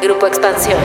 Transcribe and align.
Grupo 0.00 0.28
Expansión. 0.28 0.78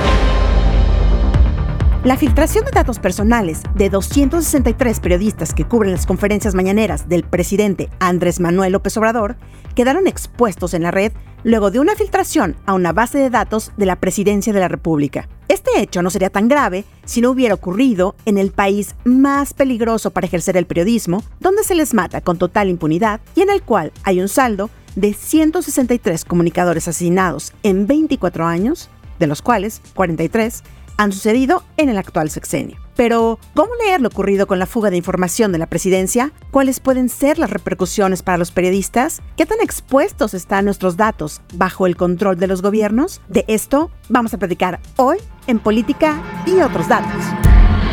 La 2.04 2.18
filtración 2.18 2.66
de 2.66 2.72
datos 2.72 2.98
personales 2.98 3.62
de 3.76 3.90
263 3.90 5.00
periodistas 5.00 5.54
que 5.54 5.66
cubren 5.66 5.92
las 5.92 6.06
conferencias 6.06 6.56
mañaneras 6.56 7.08
del 7.08 7.24
presidente 7.24 7.90
Andrés 8.00 8.40
Manuel 8.40 8.74
López 8.74 8.98
Obrador 8.98 9.36
quedaron 9.76 10.08
expuestos 10.08 10.74
en 10.74 10.84
la 10.84 10.92
red 10.92 11.12
luego 11.44 11.70
de 11.70 11.80
una 11.80 11.96
filtración 11.96 12.56
a 12.66 12.74
una 12.74 12.92
base 12.92 13.20
de 13.20 13.30
datos 13.30 13.72
de 13.78 13.86
la 13.86 13.98
Presidencia 13.98 14.52
de 14.52 14.60
la 14.60 14.68
República. 14.68 15.30
Este 15.48 15.80
hecho 15.80 16.02
no 16.02 16.10
sería 16.10 16.32
tan 16.32 16.48
grave 16.48 16.84
si 17.06 17.22
no 17.22 17.30
hubiera 17.30 17.54
ocurrido 17.54 18.16
en 18.26 18.38
el 18.40 18.52
país 18.52 18.96
más 19.04 19.54
peligroso 19.54 20.10
para 20.12 20.26
ejercer 20.26 20.58
el 20.58 20.66
periodismo, 20.66 21.24
donde 21.40 21.64
se 21.64 21.76
les 21.76 21.94
mata 21.94 22.22
con 22.22 22.38
total 22.38 22.70
impunidad 22.70 23.22
y 23.36 23.42
en 23.42 23.52
el 23.52 23.62
cual 23.62 23.92
hay 24.04 24.20
un 24.20 24.28
saldo 24.28 24.70
de 24.96 25.14
163 25.14 26.26
comunicadores 26.26 26.88
asesinados 26.88 27.54
en 27.64 27.88
24 27.88 28.46
años, 28.46 28.90
de 29.24 29.28
los 29.28 29.42
cuales 29.42 29.82
43 29.96 30.64
han 30.98 31.14
sucedido 31.14 31.64
en 31.78 31.88
el 31.88 31.98
actual 31.98 32.30
sexenio. 32.30 32.78
Pero, 32.96 33.40
¿cómo 33.56 33.72
leer 33.84 34.02
lo 34.02 34.10
ocurrido 34.10 34.48
con 34.48 34.60
la 34.60 34.66
fuga 34.66 34.90
de 34.90 34.98
información 34.98 35.52
de 35.52 35.58
la 35.58 35.66
presidencia? 35.66 36.34
¿Cuáles 36.52 36.82
pueden 36.82 37.08
ser 37.08 37.40
las 37.40 37.50
repercusiones 37.50 38.22
para 38.22 38.38
los 38.38 38.52
periodistas? 38.52 39.22
¿Qué 39.38 39.46
tan 39.46 39.62
expuestos 39.62 40.34
están 40.34 40.66
nuestros 40.66 40.98
datos 40.98 41.42
bajo 41.54 41.88
el 41.88 41.96
control 41.96 42.38
de 42.38 42.48
los 42.48 42.62
gobiernos? 42.62 43.22
De 43.30 43.46
esto 43.48 43.90
vamos 44.10 44.34
a 44.34 44.38
platicar 44.38 44.82
hoy 44.98 45.18
en 45.48 45.60
Política 45.60 46.22
y 46.46 46.60
otros 46.60 46.88
datos. 46.90 47.24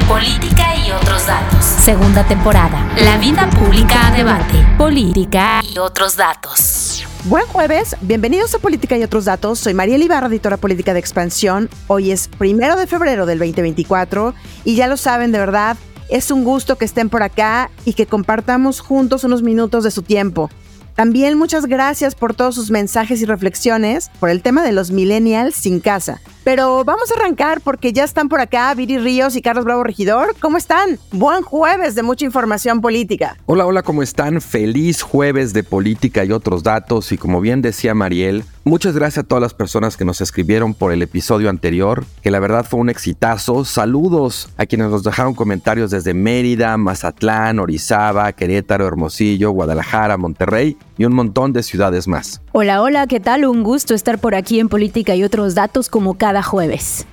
Política 0.06 0.74
y 0.76 0.90
otros 0.90 1.24
datos. 1.26 1.64
Segunda 1.64 2.26
temporada. 2.26 2.92
La 3.04 3.16
vida 3.18 3.48
pública 3.50 4.08
a 4.08 4.10
debate. 4.10 4.66
Política 4.76 5.62
y 5.62 5.78
otros 5.78 6.16
datos. 6.16 6.79
Buen 7.24 7.46
jueves, 7.48 7.96
bienvenidos 8.00 8.54
a 8.54 8.58
Política 8.60 8.96
y 8.96 9.02
otros 9.02 9.26
datos. 9.26 9.58
Soy 9.58 9.74
María 9.74 9.98
Ibarra, 9.98 10.28
editora 10.28 10.56
política 10.56 10.94
de 10.94 11.00
Expansión. 11.00 11.68
Hoy 11.86 12.12
es 12.12 12.28
primero 12.28 12.76
de 12.76 12.86
febrero 12.86 13.26
del 13.26 13.38
2024 13.38 14.34
y 14.64 14.74
ya 14.74 14.86
lo 14.86 14.96
saben 14.96 15.30
de 15.30 15.38
verdad, 15.38 15.76
es 16.08 16.30
un 16.30 16.44
gusto 16.44 16.78
que 16.78 16.86
estén 16.86 17.10
por 17.10 17.22
acá 17.22 17.70
y 17.84 17.92
que 17.92 18.06
compartamos 18.06 18.80
juntos 18.80 19.22
unos 19.22 19.42
minutos 19.42 19.84
de 19.84 19.90
su 19.90 20.00
tiempo. 20.00 20.48
También 20.94 21.36
muchas 21.36 21.66
gracias 21.66 22.14
por 22.14 22.34
todos 22.34 22.54
sus 22.54 22.70
mensajes 22.70 23.20
y 23.20 23.26
reflexiones 23.26 24.10
por 24.18 24.30
el 24.30 24.40
tema 24.40 24.64
de 24.64 24.72
los 24.72 24.90
millennials 24.90 25.54
sin 25.56 25.80
casa. 25.80 26.22
Pero 26.42 26.84
vamos 26.84 27.10
a 27.10 27.20
arrancar 27.20 27.60
porque 27.60 27.92
ya 27.92 28.04
están 28.04 28.30
por 28.30 28.40
acá 28.40 28.72
Viri 28.74 28.96
Ríos 28.98 29.36
y 29.36 29.42
Carlos 29.42 29.66
Bravo 29.66 29.84
Regidor. 29.84 30.34
¿Cómo 30.40 30.56
están? 30.56 30.98
Buen 31.12 31.42
jueves 31.42 31.94
de 31.94 32.02
mucha 32.02 32.24
información 32.24 32.80
política. 32.80 33.36
Hola, 33.44 33.66
hola, 33.66 33.82
¿cómo 33.82 34.02
están? 34.02 34.40
Feliz 34.40 35.02
jueves 35.02 35.52
de 35.52 35.62
política 35.64 36.24
y 36.24 36.32
otros 36.32 36.62
datos. 36.62 37.12
Y 37.12 37.18
como 37.18 37.42
bien 37.42 37.60
decía 37.60 37.94
Mariel, 37.94 38.44
muchas 38.64 38.94
gracias 38.94 39.24
a 39.24 39.28
todas 39.28 39.42
las 39.42 39.52
personas 39.52 39.98
que 39.98 40.06
nos 40.06 40.22
escribieron 40.22 40.72
por 40.72 40.92
el 40.92 41.02
episodio 41.02 41.50
anterior, 41.50 42.04
que 42.22 42.30
la 42.30 42.40
verdad 42.40 42.64
fue 42.64 42.80
un 42.80 42.88
exitazo. 42.88 43.66
Saludos 43.66 44.48
a 44.56 44.64
quienes 44.64 44.88
nos 44.88 45.02
dejaron 45.02 45.34
comentarios 45.34 45.90
desde 45.90 46.14
Mérida, 46.14 46.74
Mazatlán, 46.78 47.58
Orizaba, 47.58 48.32
Querétaro, 48.32 48.86
Hermosillo, 48.86 49.50
Guadalajara, 49.50 50.16
Monterrey 50.16 50.78
y 50.96 51.04
un 51.04 51.14
montón 51.14 51.52
de 51.52 51.62
ciudades 51.62 52.08
más. 52.08 52.40
Hola, 52.52 52.82
hola, 52.82 53.06
¿qué 53.06 53.20
tal? 53.20 53.44
Un 53.44 53.62
gusto 53.62 53.94
estar 53.94 54.18
por 54.18 54.34
aquí 54.34 54.58
en 54.58 54.68
Política 54.68 55.14
y 55.14 55.22
otros 55.22 55.54
datos 55.54 55.88
como 55.88 56.14
cada 56.14 56.29
jueves. 56.38 57.06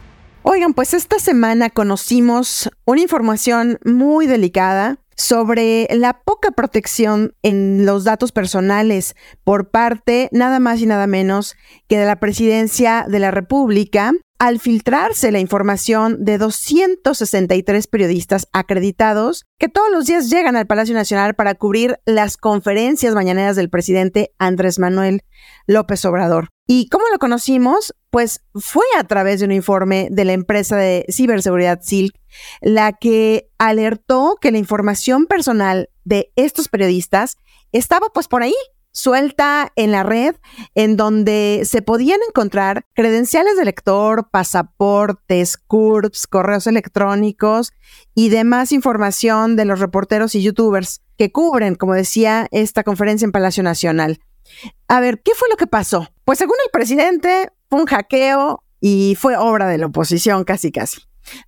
Oigan, 0.44 0.74
pues 0.74 0.94
esta 0.94 1.20
semana 1.20 1.70
conocimos 1.70 2.70
una 2.86 3.02
información 3.02 3.80
muy 3.84 4.28
delicada 4.28 5.00
sobre 5.18 5.88
la 5.92 6.22
poca 6.22 6.52
protección 6.52 7.34
en 7.42 7.86
los 7.86 8.04
datos 8.04 8.32
personales 8.32 9.16
por 9.44 9.72
parte 9.72 10.30
nada 10.32 10.60
más 10.60 10.80
y 10.80 10.86
nada 10.86 11.08
menos 11.08 11.56
que 11.88 11.98
de 11.98 12.06
la 12.06 12.20
presidencia 12.20 13.06
de 13.10 13.20
la 13.20 13.32
República 13.32 14.14
al 14.40 14.60
filtrarse 14.60 15.32
la 15.32 15.40
información 15.40 16.24
de 16.24 16.38
263 16.38 17.88
periodistas 17.88 18.48
acreditados 18.54 19.46
que 19.58 19.70
todos 19.70 19.90
los 19.92 20.06
días 20.06 20.30
llegan 20.30 20.56
al 20.56 20.68
Palacio 20.68 20.94
Nacional 20.94 21.34
para 21.34 21.56
cubrir 21.56 22.00
las 22.06 22.38
conferencias 22.38 23.16
mañaneras 23.16 23.56
del 23.56 23.72
presidente 23.72 24.32
Andrés 24.38 24.78
Manuel 24.78 25.24
López 25.66 26.06
Obrador. 26.06 26.50
¿Y 26.68 26.90
cómo 26.90 27.06
lo 27.12 27.18
conocimos? 27.18 27.96
Pues 28.18 28.42
fue 28.56 28.84
a 28.98 29.04
través 29.04 29.42
de 29.42 29.46
un 29.46 29.52
informe 29.52 30.08
de 30.10 30.26
la 30.26 30.34
empresa 30.34 30.76
de 30.76 31.06
ciberseguridad 31.08 31.82
Silk, 31.84 32.20
la 32.62 32.94
que 32.94 33.48
alertó 33.60 34.38
que 34.42 34.52
la 34.52 34.58
información 34.58 35.28
personal 35.28 35.92
de 36.04 36.32
estos 36.36 36.68
periodistas 36.68 37.38
estaba 37.72 38.08
pues 38.12 38.28
por 38.28 38.42
ahí, 38.42 38.56
suelta 38.92 39.72
en 39.76 39.92
la 39.92 40.02
red, 40.02 40.34
en 40.74 40.98
donde 40.98 41.62
se 41.66 41.84
podían 41.84 42.20
encontrar 42.28 42.88
credenciales 42.96 43.56
de 43.56 43.66
lector, 43.66 44.32
pasaportes, 44.32 45.56
CURPS, 45.56 46.26
correos 46.26 46.66
electrónicos 46.66 47.72
y 48.16 48.30
demás 48.30 48.72
información 48.72 49.56
de 49.56 49.66
los 49.66 49.80
reporteros 49.80 50.34
y 50.34 50.42
youtubers 50.42 51.04
que 51.20 51.32
cubren, 51.32 51.76
como 51.76 51.94
decía, 51.94 52.48
esta 52.50 52.82
conferencia 52.82 53.26
en 53.26 53.32
Palacio 53.32 53.62
Nacional. 53.62 54.18
A 54.88 55.02
ver, 55.02 55.22
¿qué 55.22 55.34
fue 55.36 55.50
lo 55.50 55.58
que 55.58 55.68
pasó? 55.68 56.10
Pues 56.26 56.40
según 56.40 56.56
el 56.66 56.72
presidente, 56.72 57.52
fue 57.70 57.82
un 57.82 57.86
hackeo 57.86 58.64
y 58.80 59.16
fue 59.16 59.38
obra 59.38 59.68
de 59.68 59.78
la 59.78 59.88
oposición 59.88 60.44
casi 60.44 60.72
casi. 60.72 61.02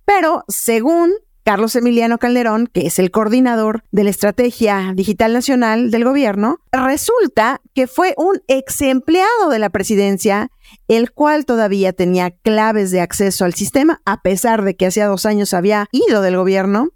Pero 0.04 0.44
según 0.48 1.12
Carlos 1.42 1.74
Emiliano 1.74 2.18
Calderón, 2.18 2.66
que 2.66 2.86
es 2.86 2.98
el 2.98 3.10
coordinador 3.10 3.82
de 3.90 4.04
la 4.04 4.10
Estrategia 4.10 4.92
Digital 4.94 5.32
Nacional 5.32 5.90
del 5.90 6.04
gobierno, 6.04 6.58
resulta 6.70 7.60
que 7.74 7.86
fue 7.86 8.14
un 8.16 8.40
ex 8.46 8.82
empleado 8.82 9.48
de 9.48 9.58
la 9.58 9.70
presidencia, 9.70 10.50
el 10.86 11.12
cual 11.12 11.46
todavía 11.46 11.92
tenía 11.92 12.30
claves 12.30 12.90
de 12.90 13.00
acceso 13.00 13.44
al 13.44 13.54
sistema, 13.54 14.02
a 14.04 14.20
pesar 14.20 14.62
de 14.64 14.76
que 14.76 14.86
hacía 14.86 15.06
dos 15.06 15.24
años 15.26 15.54
había 15.54 15.88
ido 15.92 16.20
del 16.20 16.36
gobierno, 16.36 16.90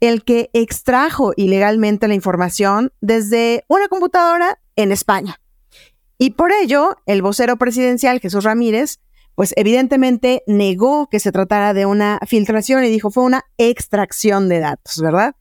el 0.00 0.24
que 0.24 0.48
extrajo 0.52 1.32
ilegalmente 1.36 2.06
la 2.06 2.14
información 2.14 2.92
desde 3.00 3.64
una 3.68 3.88
computadora 3.88 4.60
en 4.76 4.92
España. 4.92 5.40
Y 6.18 6.30
por 6.30 6.52
ello, 6.52 6.96
el 7.06 7.22
vocero 7.22 7.56
presidencial 7.56 8.20
Jesús 8.20 8.44
Ramírez 8.44 8.98
pues 9.38 9.54
evidentemente 9.54 10.42
negó 10.48 11.08
que 11.08 11.20
se 11.20 11.30
tratara 11.30 11.72
de 11.72 11.86
una 11.86 12.18
filtración 12.26 12.82
y 12.82 12.88
dijo 12.88 13.12
fue 13.12 13.22
una 13.22 13.44
extracción 13.56 14.48
de 14.48 14.58
datos, 14.58 15.00
¿verdad? 15.00 15.36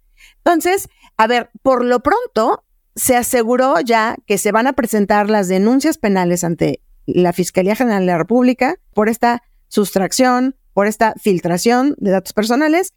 Entonces, 0.46 0.88
a 1.18 1.26
ver, 1.26 1.50
por 1.64 1.84
lo 1.84 2.02
pronto 2.02 2.64
se 2.96 3.16
aseguró 3.16 3.80
ya 3.80 4.16
que 4.28 4.38
se 4.38 4.52
van 4.52 4.68
a 4.68 4.74
presentar 4.74 5.32
las 5.32 5.48
denuncias 5.48 5.98
penales 5.98 6.44
ante 6.44 6.84
la 7.08 7.34
Fiscalía 7.34 7.76
General 7.76 8.02
de 8.02 8.12
la 8.12 8.20
República 8.20 8.76
por 8.94 9.10
esta 9.10 9.42
sustracción, 9.68 10.56
por 10.74 10.86
esta 10.86 11.16
filtración 11.20 11.96
de 11.98 12.12
datos 12.12 12.34
personales 12.34 12.94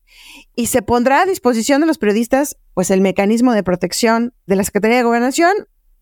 y 0.54 0.66
se 0.66 0.82
pondrá 0.82 1.22
a 1.22 1.26
disposición 1.26 1.80
de 1.80 1.86
los 1.86 1.96
periodistas 1.96 2.58
pues 2.74 2.90
el 2.90 3.00
mecanismo 3.00 3.54
de 3.54 3.62
protección 3.62 4.34
de 4.46 4.56
la 4.56 4.64
Secretaría 4.64 4.98
de 4.98 5.04
Gobernación 5.04 5.52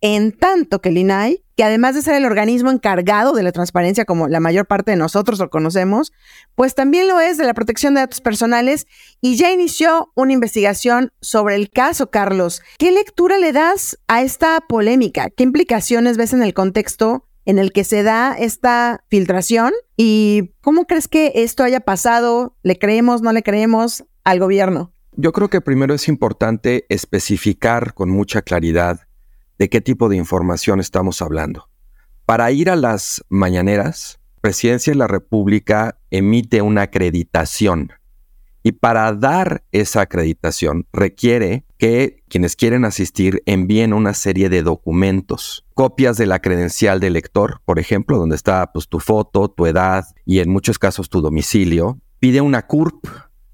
en 0.01 0.33
tanto 0.33 0.81
que 0.81 0.91
el 0.91 0.99
INAI, 0.99 1.43
que 1.57 1.65
además 1.65 1.95
de 1.95 2.03
ser 2.03 2.15
el 2.15 2.25
organismo 2.25 2.71
encargado 2.71 3.33
de 3.33 3.43
la 3.43 3.51
transparencia 3.51 4.05
como 4.05 4.29
la 4.29 4.39
mayor 4.39 4.67
parte 4.67 4.93
de 4.93 4.97
nosotros 4.97 5.41
lo 5.41 5.51
conocemos, 5.51 6.13
pues 6.55 6.75
también 6.75 7.09
lo 7.09 7.19
es 7.19 7.37
de 7.37 7.45
la 7.45 7.55
protección 7.55 7.95
de 7.95 8.01
datos 8.01 8.21
personales 8.21 8.87
y 9.21 9.37
ya 9.37 9.51
inició 9.51 10.13
una 10.15 10.33
investigación 10.33 11.13
sobre 11.21 11.57
el 11.57 11.71
caso, 11.71 12.11
Carlos. 12.11 12.63
¿Qué 12.79 12.93
lectura 12.93 13.39
le 13.39 13.53
das 13.53 13.99
a 14.07 14.23
esta 14.23 14.61
polémica? 14.69 15.31
¿Qué 15.31 15.43
implicaciones 15.43 16.17
ves 16.17 16.33
en 16.33 16.43
el 16.43 16.55
contexto 16.55 17.25
en 17.45 17.59
el 17.59 17.73
que 17.73 17.83
se 17.83 18.05
da 18.05 18.37
esta 18.39 19.03
filtración? 19.09 19.73
¿Y 19.97 20.53
cómo 20.61 20.85
crees 20.85 21.09
que 21.09 21.33
esto 21.35 21.65
haya 21.65 21.81
pasado? 21.81 22.57
¿Le 22.63 22.79
creemos, 22.79 23.23
no 23.23 23.33
le 23.33 23.43
creemos 23.43 24.05
al 24.23 24.39
gobierno? 24.39 24.93
Yo 25.17 25.33
creo 25.33 25.49
que 25.51 25.61
primero 25.61 25.95
es 25.95 26.07
importante 26.07 26.87
especificar 26.89 27.95
con 27.95 28.11
mucha 28.11 28.43
claridad 28.43 29.08
de 29.59 29.69
qué 29.69 29.81
tipo 29.81 30.09
de 30.09 30.17
información 30.17 30.81
estamos 30.81 31.23
hablando. 31.23 31.69
Para 32.27 32.51
ir 32.51 32.71
a 32.71 32.77
las 32.77 33.25
mañaneras, 33.29 34.19
Presidencia 34.41 34.93
de 34.93 34.99
la 34.99 35.09
República 35.09 35.99
emite 36.11 36.63
una 36.63 36.83
acreditación 36.83 37.93
y 38.63 38.73
para 38.73 39.13
dar 39.13 39.65
esa 39.73 40.03
acreditación 40.03 40.87
requiere 40.93 41.65
que 41.79 42.23
quienes 42.29 42.55
quieren 42.55 42.85
asistir 42.85 43.43
envíen 43.47 43.93
una 43.93 44.15
serie 44.15 44.49
de 44.49 44.63
documentos, 44.63 45.65
copias 45.75 46.17
de 46.19 46.27
la 46.27 46.41
credencial 46.41 47.01
del 47.01 47.15
lector, 47.15 47.61
por 47.65 47.79
ejemplo, 47.79 48.19
donde 48.19 48.37
está 48.37 48.73
pues, 48.73 48.89
tu 48.89 49.01
foto, 49.01 49.49
tu 49.49 49.67
edad 49.67 50.05
y 50.25 50.41
en 50.41 50.51
muchos 50.51 50.79
casos 50.79 51.09
tu 51.09 51.21
domicilio. 51.21 51.99
Pide 52.21 52.41
una 52.41 52.67
CURP, 52.67 53.07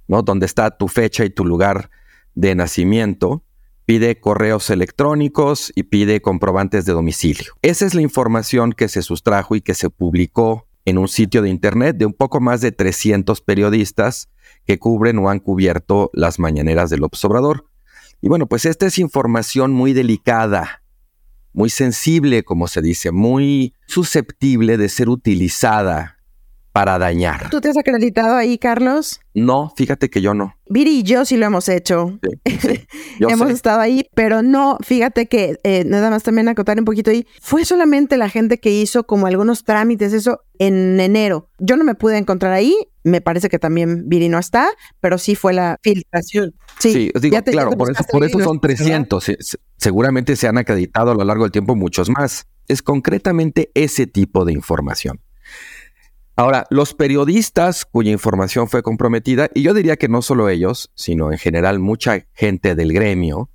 ¿no? 0.08 0.22
donde 0.22 0.46
está 0.46 0.76
tu 0.76 0.88
fecha 0.88 1.24
y 1.24 1.30
tu 1.30 1.44
lugar 1.44 1.90
de 2.34 2.54
nacimiento 2.54 3.44
pide 3.86 4.18
correos 4.18 4.70
electrónicos 4.70 5.72
y 5.74 5.84
pide 5.84 6.20
comprobantes 6.20 6.84
de 6.84 6.92
domicilio. 6.92 7.52
Esa 7.62 7.86
es 7.86 7.94
la 7.94 8.02
información 8.02 8.72
que 8.72 8.88
se 8.88 9.02
sustrajo 9.02 9.56
y 9.56 9.60
que 9.60 9.74
se 9.74 9.90
publicó 9.90 10.66
en 10.84 10.98
un 10.98 11.08
sitio 11.08 11.42
de 11.42 11.50
internet 11.50 11.96
de 11.96 12.06
un 12.06 12.12
poco 12.12 12.40
más 12.40 12.60
de 12.60 12.72
300 12.72 13.40
periodistas 13.40 14.28
que 14.66 14.78
cubren 14.78 15.18
o 15.18 15.30
han 15.30 15.40
cubierto 15.40 16.10
las 16.12 16.38
mañaneras 16.38 16.90
del 16.90 17.04
observador. 17.04 17.66
Y 18.20 18.28
bueno, 18.28 18.46
pues 18.46 18.64
esta 18.64 18.86
es 18.86 18.98
información 18.98 19.72
muy 19.72 19.92
delicada, 19.92 20.82
muy 21.52 21.70
sensible, 21.70 22.42
como 22.42 22.68
se 22.68 22.82
dice, 22.82 23.12
muy 23.12 23.74
susceptible 23.86 24.76
de 24.76 24.88
ser 24.88 25.08
utilizada 25.08 26.13
para 26.74 26.98
dañar. 26.98 27.50
¿Tú 27.50 27.60
te 27.60 27.68
has 27.68 27.76
acreditado 27.76 28.34
ahí, 28.34 28.58
Carlos? 28.58 29.20
No, 29.32 29.72
fíjate 29.76 30.10
que 30.10 30.20
yo 30.20 30.34
no. 30.34 30.56
Viri 30.68 30.98
y 30.98 31.02
yo 31.04 31.24
sí 31.24 31.36
lo 31.36 31.46
hemos 31.46 31.68
hecho. 31.68 32.18
hemos 33.20 33.50
estado 33.50 33.78
ahí, 33.78 34.08
pero 34.16 34.42
no, 34.42 34.78
fíjate 34.82 35.28
que 35.28 35.56
eh, 35.62 35.84
nada 35.86 36.10
más 36.10 36.24
también 36.24 36.48
acotar 36.48 36.76
un 36.76 36.84
poquito 36.84 37.12
ahí. 37.12 37.28
Fue 37.40 37.64
solamente 37.64 38.16
la 38.16 38.28
gente 38.28 38.58
que 38.58 38.70
hizo 38.70 39.04
como 39.04 39.28
algunos 39.28 39.62
trámites, 39.62 40.12
eso 40.12 40.40
en 40.58 40.98
enero. 40.98 41.48
Yo 41.60 41.76
no 41.76 41.84
me 41.84 41.94
pude 41.94 42.18
encontrar 42.18 42.52
ahí. 42.52 42.74
Me 43.04 43.20
parece 43.20 43.48
que 43.48 43.60
también 43.60 44.08
Viri 44.08 44.28
no 44.28 44.40
está, 44.40 44.68
pero 44.98 45.16
sí 45.16 45.36
fue 45.36 45.52
la 45.52 45.78
filtración. 45.80 46.56
Sí, 46.80 47.12
digo, 47.20 47.40
claro, 47.44 47.70
por 47.70 47.92
eso, 47.92 48.02
por 48.10 48.24
eso 48.24 48.40
son 48.40 48.58
300. 48.58 49.30
Seguramente 49.76 50.34
se 50.34 50.48
han 50.48 50.58
acreditado 50.58 51.12
a 51.12 51.14
lo 51.14 51.22
largo 51.22 51.44
del 51.44 51.52
tiempo 51.52 51.76
muchos 51.76 52.10
más. 52.10 52.48
Es 52.66 52.82
concretamente 52.82 53.70
ese 53.74 54.08
tipo 54.08 54.44
de 54.44 54.54
información. 54.54 55.20
Ahora, 56.36 56.66
los 56.70 56.94
periodistas 56.94 57.84
cuya 57.84 58.10
información 58.10 58.68
fue 58.68 58.82
comprometida, 58.82 59.50
y 59.54 59.62
yo 59.62 59.72
diría 59.72 59.96
que 59.96 60.08
no 60.08 60.20
solo 60.20 60.48
ellos, 60.48 60.90
sino 60.94 61.30
en 61.30 61.38
general 61.38 61.78
mucha 61.78 62.26
gente 62.32 62.74
del 62.74 62.92
gremio, 62.92 63.50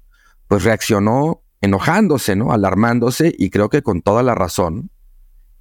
pues 0.47 0.63
reaccionó 0.63 1.43
enojándose, 1.61 2.37
¿no? 2.37 2.53
Alarmándose 2.53 3.35
y 3.37 3.49
creo 3.49 3.69
que 3.69 3.81
con 3.81 4.01
toda 4.01 4.23
la 4.23 4.33
razón. 4.33 4.91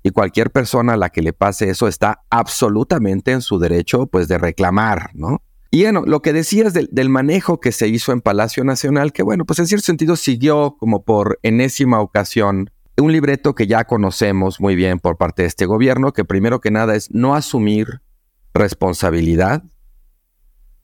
Y 0.05 0.11
cualquier 0.11 0.53
persona 0.53 0.93
a 0.93 0.97
la 0.97 1.11
que 1.11 1.23
le 1.23 1.32
pase 1.32 1.69
eso 1.70 1.88
está 1.88 2.23
absolutamente 2.31 3.32
en 3.32 3.43
su 3.43 3.59
derecho, 3.59 4.06
pues, 4.06 4.29
de 4.29 4.38
reclamar, 4.38 5.11
¿no? 5.15 5.43
Y 5.70 5.82
bueno, 5.82 6.05
lo 6.06 6.23
que 6.23 6.32
decías 6.32 6.73
del, 6.73 6.88
del, 6.93 7.11
manejo 7.11 7.61
que 7.61 7.73
se 7.73 7.88
hizo 7.88 8.12
en 8.12 8.23
Palacio 8.23 8.65
Nacional, 8.65 9.12
que 9.12 9.23
bueno, 9.23 9.44
pues 9.44 9.59
en 9.59 9.67
cierto 9.67 9.85
sentido 9.85 10.17
siguió 10.17 10.76
como 10.79 11.05
por 11.05 11.38
enésima 11.43 12.00
ocasión 12.00 12.70
un 13.00 13.12
libreto 13.12 13.54
que 13.54 13.66
ya 13.66 13.84
conocemos 13.84 14.60
muy 14.60 14.74
bien 14.74 14.98
por 14.98 15.16
parte 15.16 15.42
de 15.42 15.48
este 15.48 15.66
gobierno, 15.66 16.12
que 16.12 16.24
primero 16.24 16.60
que 16.60 16.70
nada 16.70 16.94
es 16.96 17.10
no 17.10 17.34
asumir 17.34 18.00
responsabilidad, 18.54 19.62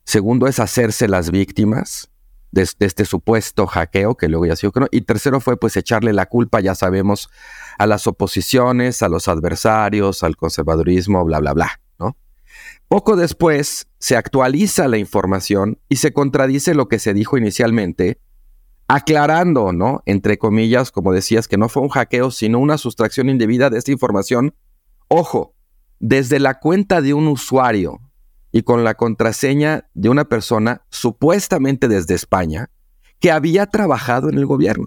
segundo 0.05 0.47
es 0.47 0.59
hacerse 0.59 1.07
las 1.07 1.31
víctimas 1.31 2.09
de, 2.51 2.67
este 2.79 3.05
supuesto 3.05 3.67
hackeo 3.67 4.15
que 4.15 4.29
luego 4.29 4.45
ya 4.45 4.55
sido, 4.55 4.71
y 4.91 5.01
tercero 5.01 5.41
fue 5.41 5.57
pues 5.57 5.75
echarle 5.75 6.13
la 6.13 6.27
culpa, 6.27 6.61
ya 6.61 6.73
sabemos, 6.73 7.29
a 7.77 7.85
las 7.85 8.07
oposiciones, 8.07 9.03
a 9.03 9.09
los 9.09 9.27
adversarios, 9.27 10.23
al 10.23 10.37
conservadurismo, 10.37 11.25
bla, 11.25 11.39
bla, 11.39 11.53
bla, 11.53 11.81
¿no? 11.99 12.15
Poco 12.87 13.17
después 13.17 13.87
se 13.99 14.15
actualiza 14.15 14.87
la 14.87 14.97
información 14.97 15.79
y 15.89 15.97
se 15.97 16.13
contradice 16.13 16.75
lo 16.75 16.87
que 16.87 16.99
se 16.99 17.13
dijo 17.13 17.37
inicialmente 17.37 18.19
aclarando, 18.87 19.73
¿no? 19.73 20.03
Entre 20.05 20.37
comillas, 20.37 20.91
como 20.91 21.13
decías, 21.13 21.47
que 21.47 21.57
no 21.57 21.69
fue 21.69 21.83
un 21.83 21.89
hackeo, 21.89 22.31
sino 22.31 22.59
una 22.59 22.77
sustracción 22.77 23.29
indebida 23.29 23.69
de 23.69 23.77
esta 23.77 23.91
información. 23.91 24.53
Ojo, 25.07 25.55
desde 25.99 26.39
la 26.39 26.59
cuenta 26.59 27.01
de 27.01 27.13
un 27.13 27.27
usuario 27.27 27.99
y 28.51 28.63
con 28.63 28.83
la 28.83 28.95
contraseña 28.95 29.89
de 29.93 30.09
una 30.09 30.25
persona, 30.25 30.85
supuestamente 30.89 31.87
desde 31.87 32.13
España, 32.13 32.69
que 33.19 33.31
había 33.31 33.65
trabajado 33.65 34.29
en 34.29 34.37
el 34.37 34.45
gobierno. 34.45 34.85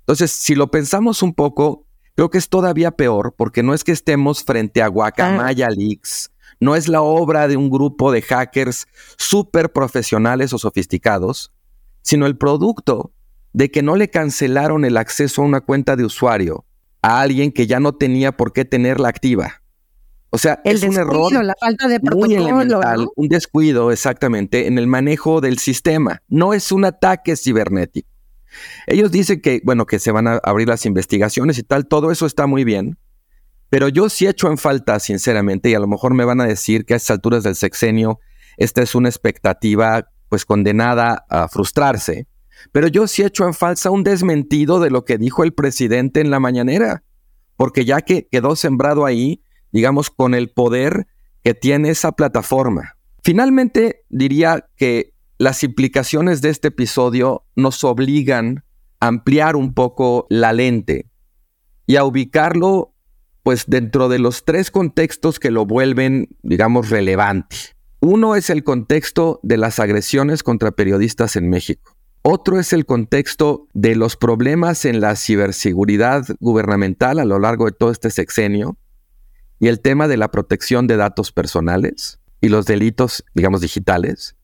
Entonces, 0.00 0.30
si 0.30 0.54
lo 0.54 0.70
pensamos 0.70 1.22
un 1.22 1.34
poco, 1.34 1.86
creo 2.14 2.30
que 2.30 2.38
es 2.38 2.48
todavía 2.48 2.92
peor 2.92 3.34
porque 3.36 3.62
no 3.62 3.74
es 3.74 3.84
que 3.84 3.92
estemos 3.92 4.44
frente 4.44 4.82
a 4.82 4.88
Guacamaya 4.88 5.70
Leaks, 5.70 6.30
no 6.60 6.76
es 6.76 6.88
la 6.88 7.02
obra 7.02 7.48
de 7.48 7.56
un 7.56 7.70
grupo 7.70 8.12
de 8.12 8.22
hackers 8.22 8.86
súper 9.16 9.72
profesionales 9.72 10.52
o 10.52 10.58
sofisticados, 10.58 11.52
sino 12.02 12.26
el 12.26 12.36
producto 12.36 13.12
de 13.52 13.70
que 13.70 13.82
no 13.82 13.96
le 13.96 14.08
cancelaron 14.08 14.84
el 14.84 14.96
acceso 14.96 15.42
a 15.42 15.44
una 15.44 15.60
cuenta 15.60 15.96
de 15.96 16.04
usuario 16.04 16.64
a 17.02 17.20
alguien 17.20 17.52
que 17.52 17.66
ya 17.66 17.80
no 17.80 17.94
tenía 17.94 18.32
por 18.32 18.52
qué 18.52 18.64
tenerla 18.64 19.08
activa. 19.08 19.62
O 20.30 20.38
sea, 20.38 20.60
es 20.64 20.82
un 20.82 20.94
error 20.94 21.32
la 21.44 21.54
falta 21.60 21.88
de 21.88 22.00
muy 22.00 22.34
elemental, 22.34 23.06
un 23.16 23.28
descuido 23.28 23.90
exactamente 23.90 24.66
en 24.66 24.78
el 24.78 24.86
manejo 24.86 25.42
del 25.42 25.58
sistema. 25.58 26.22
No 26.28 26.54
es 26.54 26.72
un 26.72 26.86
ataque 26.86 27.36
cibernético. 27.36 28.08
Ellos 28.86 29.10
dicen 29.10 29.42
que, 29.42 29.60
bueno, 29.64 29.84
que 29.84 29.98
se 29.98 30.10
van 30.10 30.28
a 30.28 30.40
abrir 30.42 30.68
las 30.68 30.86
investigaciones 30.86 31.58
y 31.58 31.62
tal, 31.62 31.86
todo 31.86 32.10
eso 32.10 32.24
está 32.24 32.46
muy 32.46 32.64
bien, 32.64 32.98
pero 33.68 33.88
yo 33.88 34.08
sí 34.08 34.26
echo 34.26 34.48
en 34.48 34.58
falta, 34.58 34.98
sinceramente, 35.00 35.70
y 35.70 35.74
a 35.74 35.80
lo 35.80 35.86
mejor 35.86 36.14
me 36.14 36.24
van 36.24 36.40
a 36.40 36.46
decir 36.46 36.84
que 36.84 36.94
a 36.94 36.96
estas 36.96 37.16
alturas 37.16 37.42
del 37.42 37.54
sexenio 37.54 38.18
esta 38.56 38.82
es 38.82 38.94
una 38.94 39.08
expectativa 39.08 40.08
pues 40.32 40.46
condenada 40.46 41.26
a 41.28 41.46
frustrarse. 41.46 42.26
Pero 42.72 42.88
yo 42.88 43.06
sí 43.06 43.20
he 43.20 43.26
hecho 43.26 43.46
en 43.46 43.52
falsa 43.52 43.90
un 43.90 44.02
desmentido 44.02 44.80
de 44.80 44.88
lo 44.88 45.04
que 45.04 45.18
dijo 45.18 45.44
el 45.44 45.52
presidente 45.52 46.22
en 46.22 46.30
la 46.30 46.40
mañanera, 46.40 47.04
porque 47.58 47.84
ya 47.84 48.00
que 48.00 48.28
quedó 48.28 48.56
sembrado 48.56 49.04
ahí, 49.04 49.42
digamos, 49.72 50.08
con 50.08 50.32
el 50.32 50.48
poder 50.48 51.06
que 51.44 51.52
tiene 51.52 51.90
esa 51.90 52.12
plataforma. 52.12 52.96
Finalmente, 53.22 54.06
diría 54.08 54.70
que 54.76 55.12
las 55.36 55.62
implicaciones 55.64 56.40
de 56.40 56.48
este 56.48 56.68
episodio 56.68 57.44
nos 57.54 57.84
obligan 57.84 58.64
a 59.00 59.08
ampliar 59.08 59.54
un 59.54 59.74
poco 59.74 60.26
la 60.30 60.54
lente 60.54 61.10
y 61.86 61.96
a 61.96 62.04
ubicarlo 62.04 62.94
pues 63.42 63.64
dentro 63.66 64.08
de 64.08 64.18
los 64.18 64.46
tres 64.46 64.70
contextos 64.70 65.38
que 65.38 65.50
lo 65.50 65.66
vuelven, 65.66 66.30
digamos, 66.42 66.88
relevante. 66.88 67.74
Uno 68.04 68.34
es 68.34 68.50
el 68.50 68.64
contexto 68.64 69.38
de 69.44 69.56
las 69.56 69.78
agresiones 69.78 70.42
contra 70.42 70.72
periodistas 70.72 71.36
en 71.36 71.48
México. 71.48 71.96
Otro 72.22 72.58
es 72.58 72.72
el 72.72 72.84
contexto 72.84 73.68
de 73.74 73.94
los 73.94 74.16
problemas 74.16 74.84
en 74.86 75.00
la 75.00 75.14
ciberseguridad 75.14 76.26
gubernamental 76.40 77.20
a 77.20 77.24
lo 77.24 77.38
largo 77.38 77.66
de 77.66 77.70
todo 77.70 77.92
este 77.92 78.10
sexenio 78.10 78.76
y 79.60 79.68
el 79.68 79.78
tema 79.78 80.08
de 80.08 80.16
la 80.16 80.32
protección 80.32 80.88
de 80.88 80.96
datos 80.96 81.30
personales 81.30 82.18
y 82.40 82.48
los 82.48 82.66
delitos, 82.66 83.24
digamos, 83.36 83.60
digitales. 83.60 84.34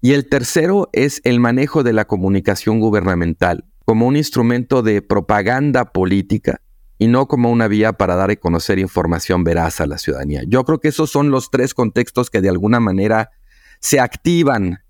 Y 0.00 0.14
el 0.14 0.26
tercero 0.26 0.88
es 0.94 1.20
el 1.24 1.40
manejo 1.40 1.82
de 1.82 1.92
la 1.92 2.06
comunicación 2.06 2.80
gubernamental 2.80 3.66
como 3.84 4.06
un 4.06 4.16
instrumento 4.16 4.80
de 4.80 5.02
propaganda 5.02 5.92
política 5.92 6.62
y 6.98 7.06
no 7.06 7.26
como 7.26 7.50
una 7.50 7.68
vía 7.68 7.92
para 7.92 8.16
dar 8.16 8.30
a 8.30 8.36
conocer 8.36 8.78
información 8.78 9.44
veraz 9.44 9.80
a 9.80 9.86
la 9.86 9.98
ciudadanía. 9.98 10.42
Yo 10.46 10.64
creo 10.64 10.80
que 10.80 10.88
esos 10.88 11.10
son 11.10 11.30
los 11.30 11.50
tres 11.50 11.74
contextos 11.74 12.30
que 12.30 12.40
de 12.40 12.48
alguna 12.48 12.80
manera 12.80 13.30
se 13.80 14.00
activan 14.00 14.80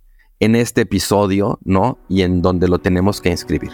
en 0.41 0.55
este 0.55 0.83
episodio, 0.83 1.59
¿no? 1.65 1.99
Y 2.09 2.23
en 2.23 2.43
donde 2.43 2.69
lo 2.69 2.79
tenemos 2.79 3.21
que 3.21 3.31
inscribir. 3.31 3.73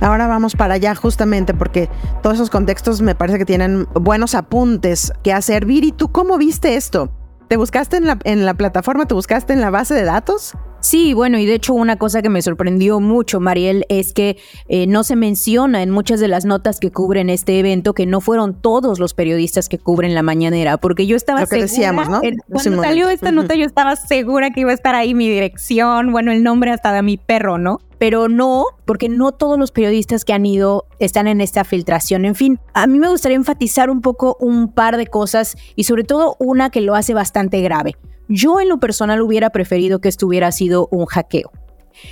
Ahora 0.00 0.26
vamos 0.26 0.54
para 0.54 0.74
allá 0.74 0.94
justamente 0.94 1.54
porque 1.54 1.88
todos 2.22 2.34
esos 2.34 2.50
contextos 2.50 3.00
me 3.02 3.14
parece 3.14 3.38
que 3.38 3.44
tienen 3.44 3.86
buenos 3.94 4.34
apuntes 4.34 5.12
que 5.22 5.32
hacer. 5.32 5.64
Viri, 5.64 5.92
¿tú 5.92 6.10
cómo 6.10 6.38
viste 6.38 6.74
esto? 6.74 7.12
¿Te 7.48 7.56
buscaste 7.56 7.98
en 7.98 8.06
la, 8.06 8.18
en 8.24 8.44
la 8.44 8.54
plataforma? 8.54 9.06
¿Te 9.06 9.14
buscaste 9.14 9.52
en 9.52 9.60
la 9.60 9.70
base 9.70 9.94
de 9.94 10.04
datos? 10.04 10.54
Sí, 10.82 11.14
bueno, 11.14 11.38
y 11.38 11.46
de 11.46 11.54
hecho 11.54 11.74
una 11.74 11.94
cosa 11.96 12.22
que 12.22 12.28
me 12.28 12.42
sorprendió 12.42 12.98
mucho, 12.98 13.38
Mariel, 13.38 13.86
es 13.88 14.12
que 14.12 14.36
eh, 14.66 14.88
no 14.88 15.04
se 15.04 15.14
menciona 15.14 15.80
en 15.80 15.90
muchas 15.90 16.18
de 16.18 16.26
las 16.26 16.44
notas 16.44 16.80
que 16.80 16.90
cubren 16.90 17.30
este 17.30 17.60
evento 17.60 17.94
que 17.94 18.04
no 18.04 18.20
fueron 18.20 18.60
todos 18.60 18.98
los 18.98 19.14
periodistas 19.14 19.68
que 19.68 19.78
cubren 19.78 20.12
la 20.12 20.22
mañanera, 20.22 20.78
porque 20.78 21.06
yo 21.06 21.14
estaba 21.14 21.42
Lo 21.42 21.46
que 21.46 21.66
segura, 21.66 21.70
decíamos, 21.70 22.08
¿no? 22.08 22.20
cuando 22.50 22.82
salió 22.82 23.08
esta 23.08 23.30
nota 23.30 23.54
yo 23.54 23.64
estaba 23.64 23.94
segura 23.94 24.50
que 24.50 24.62
iba 24.62 24.72
a 24.72 24.74
estar 24.74 24.96
ahí 24.96 25.14
mi 25.14 25.28
dirección, 25.28 26.10
bueno, 26.10 26.32
el 26.32 26.42
nombre 26.42 26.72
hasta 26.72 26.92
de 26.92 27.02
mi 27.02 27.16
perro, 27.16 27.58
¿no? 27.58 27.78
Pero 27.98 28.28
no, 28.28 28.64
porque 28.84 29.08
no 29.08 29.30
todos 29.30 29.60
los 29.60 29.70
periodistas 29.70 30.24
que 30.24 30.32
han 30.32 30.44
ido 30.44 30.86
están 30.98 31.28
en 31.28 31.40
esta 31.40 31.62
filtración. 31.62 32.24
En 32.24 32.34
fin, 32.34 32.58
a 32.74 32.88
mí 32.88 32.98
me 32.98 33.08
gustaría 33.08 33.36
enfatizar 33.36 33.88
un 33.88 34.00
poco 34.00 34.36
un 34.40 34.72
par 34.72 34.96
de 34.96 35.06
cosas 35.06 35.56
y 35.76 35.84
sobre 35.84 36.02
todo 36.02 36.34
una 36.40 36.70
que 36.70 36.80
lo 36.80 36.96
hace 36.96 37.14
bastante 37.14 37.60
grave. 37.60 37.94
Yo 38.34 38.60
en 38.60 38.70
lo 38.70 38.78
personal 38.78 39.20
hubiera 39.20 39.50
preferido 39.50 40.00
que 40.00 40.08
esto 40.08 40.26
hubiera 40.26 40.50
sido 40.52 40.88
un 40.90 41.04
hackeo. 41.04 41.52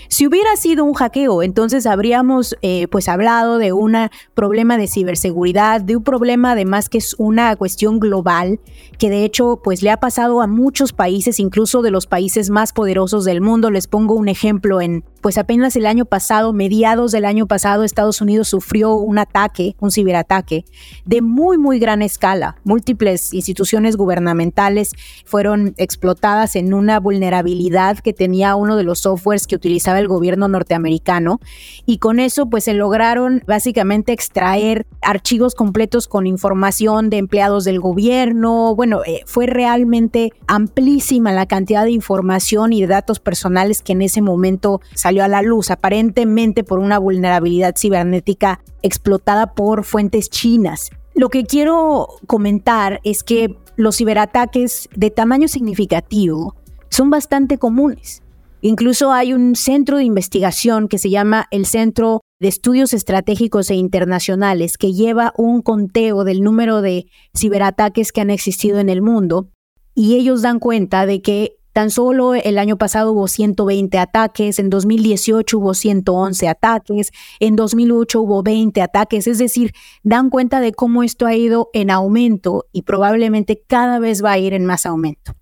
Si 0.09 0.27
hubiera 0.27 0.55
sido 0.57 0.85
un 0.85 0.93
hackeo, 0.93 1.43
entonces 1.43 1.87
habríamos 1.87 2.55
eh, 2.61 2.87
pues 2.89 3.09
hablado 3.09 3.57
de 3.57 3.73
un 3.73 3.97
problema 4.35 4.77
de 4.77 4.87
ciberseguridad, 4.87 5.81
de 5.81 5.97
un 5.97 6.05
problema 6.05 6.53
además 6.53 6.91
que 6.91 6.99
es 6.99 7.15
una 7.19 7.57
cuestión 7.57 7.99
global, 7.99 8.61
que 8.99 9.09
de 9.09 9.25
hecho 9.25 9.63
pues 9.65 9.83
le 9.83 9.91
ha 9.91 9.97
pasado 9.97 10.43
a 10.43 10.47
muchos 10.47 10.93
países, 10.93 11.41
incluso 11.41 11.81
de 11.81 11.91
los 11.91 12.07
países 12.07 12.51
más 12.51 12.75
poderosos 12.75 13.25
del 13.25 13.41
mundo. 13.41 13.71
Les 13.71 13.87
pongo 13.87 14.15
un 14.15 14.29
ejemplo 14.29 14.83
en 14.83 15.03
pues 15.21 15.39
apenas 15.39 15.77
el 15.77 15.87
año 15.87 16.05
pasado, 16.05 16.53
mediados 16.53 17.13
del 17.13 17.25
año 17.25 17.47
pasado, 17.47 17.85
Estados 17.85 18.21
Unidos 18.21 18.49
sufrió 18.49 18.95
un 18.95 19.19
ataque, 19.19 19.77
un 19.81 19.91
ciberataque 19.91 20.65
de 21.05 21.23
muy, 21.23 21.59
muy 21.59 21.79
gran 21.79 22.03
escala. 22.03 22.57
Múltiples 22.65 23.35
instituciones 23.35 23.97
gubernamentales 23.97 24.93
fueron 25.25 25.75
explotadas 25.77 26.57
en 26.57 26.75
una 26.75 27.01
vulnerabilidad 27.01 27.99
que 27.99 28.13
tenía 28.13 28.55
uno 28.57 28.77
de 28.77 28.85
los 28.85 29.01
softwares 29.01 29.47
que 29.47 29.57
utilizaba 29.57 29.99
el 29.99 30.09
gobierno 30.09 30.49
norteamericano 30.49 31.41
y 31.87 31.99
con 31.99 32.21
eso 32.21 32.49
pues 32.49 32.65
se 32.65 32.75
lograron 32.75 33.43
básicamente 33.47 34.13
extraer 34.13 34.87
archivos 35.03 35.55
completos 35.55 36.09
con 36.09 36.27
información 36.27 37.11
de 37.11 37.19
empleados 37.19 37.65
del 37.65 37.81
gobierno. 37.81 38.75
Bueno, 38.75 39.03
eh, 39.05 39.23
fue 39.27 39.47
realmente 39.47 40.33
amplísima 40.47 41.33
la 41.33 41.47
cantidad 41.47 41.85
de 41.85 41.91
información 41.91 42.73
y 42.73 42.81
de 42.81 42.87
datos 42.87 43.21
personales 43.21 43.83
que 43.83 43.93
en 43.93 44.03
ese 44.03 44.23
momento 44.23 44.81
salió 45.11 45.25
a 45.25 45.29
la 45.29 45.43
luz, 45.43 45.73
aparentemente 45.73 46.63
por 46.63 46.79
una 46.79 47.01
vulnerabilidad 47.01 47.75
cibernética 47.77 48.63
explotada 48.81 49.55
por 49.55 49.83
fuentes 49.83 50.31
chinas. 50.31 50.91
Lo 51.17 51.31
que 51.31 51.43
quiero 51.43 52.07
comentar 52.29 53.01
es 53.03 53.25
que 53.25 53.57
los 53.75 53.97
ciberataques 53.97 54.89
de 54.95 55.11
tamaño 55.11 55.49
significativo 55.49 56.55
son 56.91 57.11
bastante 57.11 57.59
comunes. 57.59 58.23
Incluso 58.61 59.11
hay 59.11 59.33
un 59.33 59.57
centro 59.57 59.97
de 59.97 60.05
investigación 60.05 60.87
que 60.87 60.99
se 60.99 61.11
llama 61.11 61.49
el 61.51 61.67
Centro 61.67 62.21
de 62.39 62.47
Estudios 62.47 62.95
Estratégicos 62.95 63.69
e 63.71 63.75
Internacionales 63.75 64.79
que 64.79 64.93
lleva 64.93 65.33
un 65.37 65.61
conteo 65.61 66.23
del 66.23 66.41
número 66.41 66.83
de 66.83 67.07
ciberataques 67.37 68.13
que 68.13 68.21
han 68.21 68.31
existido 68.31 68.79
en 68.79 68.91
el 68.91 69.03
mundo 69.03 69.49
y 69.93 70.15
ellos 70.15 70.43
dan 70.43 70.61
cuenta 70.61 71.05
de 71.05 71.21
que 71.21 71.57
tan 71.73 71.91
solo 71.91 72.35
el 72.35 72.59
año 72.59 72.77
pasado 72.77 73.13
hubo 73.13 73.29
120 73.29 73.99
ataques, 73.99 74.59
en 74.59 74.71
2018 74.71 75.59
hubo 75.59 75.75
111 75.75 76.49
ataques, 76.49 77.11
en 77.39 77.57
2008 77.57 78.21
hubo 78.21 78.43
20 78.43 78.83
ataques, 78.83 79.27
es 79.27 79.39
decir, 79.39 79.73
dan 80.03 80.31
cuenta 80.31 80.61
de 80.61 80.73
cómo 80.73 81.03
esto 81.03 81.27
ha 81.27 81.35
ido 81.35 81.71
en 81.73 81.91
aumento 81.91 82.67
y 82.73 82.83
probablemente 82.83 83.63
cada 83.67 83.99
vez 83.99 84.25
va 84.25 84.33
a 84.33 84.39
ir 84.39 84.55
en 84.55 84.65
más 84.65 84.87
aumento. 84.87 85.33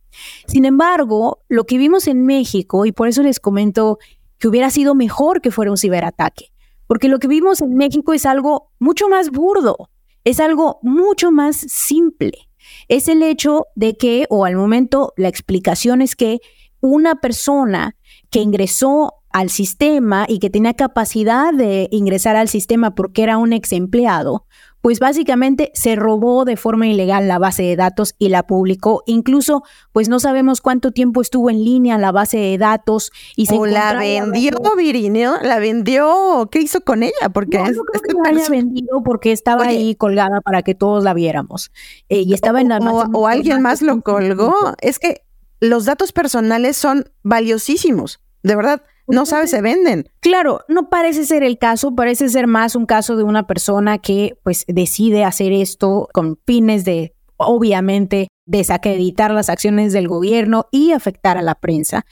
Sin 0.46 0.64
embargo, 0.64 1.44
lo 1.48 1.64
que 1.64 1.78
vimos 1.78 2.08
en 2.08 2.24
México, 2.24 2.86
y 2.86 2.92
por 2.92 3.08
eso 3.08 3.22
les 3.22 3.40
comento 3.40 3.98
que 4.38 4.48
hubiera 4.48 4.70
sido 4.70 4.94
mejor 4.94 5.40
que 5.40 5.50
fuera 5.50 5.70
un 5.70 5.76
ciberataque, 5.76 6.52
porque 6.86 7.08
lo 7.08 7.18
que 7.18 7.28
vimos 7.28 7.60
en 7.60 7.74
México 7.74 8.12
es 8.12 8.26
algo 8.26 8.70
mucho 8.78 9.08
más 9.08 9.30
burdo, 9.30 9.90
es 10.24 10.40
algo 10.40 10.78
mucho 10.82 11.30
más 11.30 11.56
simple. 11.56 12.47
Es 12.88 13.08
el 13.08 13.22
hecho 13.22 13.66
de 13.74 13.96
que, 13.96 14.26
o 14.30 14.44
al 14.44 14.56
momento, 14.56 15.12
la 15.16 15.28
explicación 15.28 16.02
es 16.02 16.16
que 16.16 16.40
una 16.80 17.16
persona 17.16 17.96
que 18.30 18.40
ingresó 18.40 19.14
al 19.30 19.50
sistema 19.50 20.24
y 20.26 20.38
que 20.38 20.50
tenía 20.50 20.74
capacidad 20.74 21.52
de 21.52 21.88
ingresar 21.90 22.36
al 22.36 22.48
sistema 22.48 22.94
porque 22.94 23.22
era 23.22 23.36
un 23.36 23.52
ex 23.52 23.72
empleado, 23.72 24.46
pues 24.80 25.00
básicamente 25.00 25.70
se 25.74 25.96
robó 25.96 26.44
de 26.44 26.56
forma 26.56 26.86
ilegal 26.86 27.28
la 27.28 27.38
base 27.38 27.62
de 27.62 27.76
datos 27.76 28.14
y 28.18 28.28
la 28.28 28.46
publicó. 28.46 29.02
Incluso, 29.06 29.62
pues 29.92 30.08
no 30.08 30.20
sabemos 30.20 30.60
cuánto 30.60 30.92
tiempo 30.92 31.20
estuvo 31.20 31.50
en 31.50 31.64
línea 31.64 31.98
la 31.98 32.12
base 32.12 32.38
de 32.38 32.58
datos 32.58 33.12
y 33.36 33.46
se 33.46 33.56
o 33.56 33.66
la 33.66 33.94
vendió, 33.94 34.56
Virineo, 34.76 35.36
la 35.42 35.58
vendió. 35.58 36.48
¿Qué 36.50 36.60
hizo 36.60 36.80
con 36.82 37.02
ella? 37.02 37.28
Porque 37.32 37.58
no, 37.58 37.64
no 37.64 37.82
creo 37.82 38.02
que 38.02 38.12
la 38.14 38.28
haya 38.30 38.48
vendido 38.48 39.02
porque 39.02 39.32
estaba 39.32 39.64
ahí 39.64 39.94
colgada 39.94 40.40
para 40.40 40.62
que 40.62 40.74
todos 40.74 41.04
la 41.04 41.14
viéramos 41.14 41.70
eh, 42.08 42.20
y 42.20 42.34
estaba 42.34 42.60
en 42.60 42.68
la 42.68 42.78
o, 42.78 43.10
o 43.12 43.26
alguien 43.26 43.62
más 43.62 43.82
lo 43.82 44.00
colgó. 44.02 44.54
Es 44.80 44.98
que 44.98 45.22
los 45.60 45.84
datos 45.84 46.12
personales 46.12 46.76
son 46.76 47.10
valiosísimos, 47.22 48.20
de 48.42 48.54
verdad 48.56 48.82
no 49.08 49.26
sabes, 49.26 49.50
se 49.50 49.62
venden. 49.62 50.08
Claro, 50.20 50.60
no 50.68 50.90
parece 50.90 51.24
ser 51.24 51.42
el 51.42 51.58
caso, 51.58 51.94
parece 51.94 52.28
ser 52.28 52.46
más 52.46 52.76
un 52.76 52.86
caso 52.86 53.16
de 53.16 53.24
una 53.24 53.46
persona 53.46 53.98
que 53.98 54.38
pues 54.42 54.64
decide 54.68 55.24
hacer 55.24 55.52
esto 55.52 56.08
con 56.12 56.38
fines 56.46 56.84
de, 56.84 57.14
obviamente, 57.36 58.28
desacreditar 58.46 59.30
las 59.30 59.48
acciones 59.48 59.92
del 59.92 60.08
gobierno 60.08 60.66
y 60.70 60.92
afectar 60.92 61.38
a 61.38 61.42
la 61.42 61.54
prensa. 61.54 62.04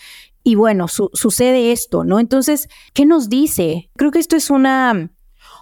Y 0.42 0.54
bueno, 0.54 0.86
sucede 0.88 1.72
esto, 1.72 2.04
¿no? 2.04 2.20
Entonces, 2.20 2.68
¿qué 2.94 3.04
nos 3.04 3.28
dice? 3.28 3.90
Creo 3.96 4.10
que 4.10 4.20
esto 4.20 4.36
es 4.36 4.48
una, 4.48 5.10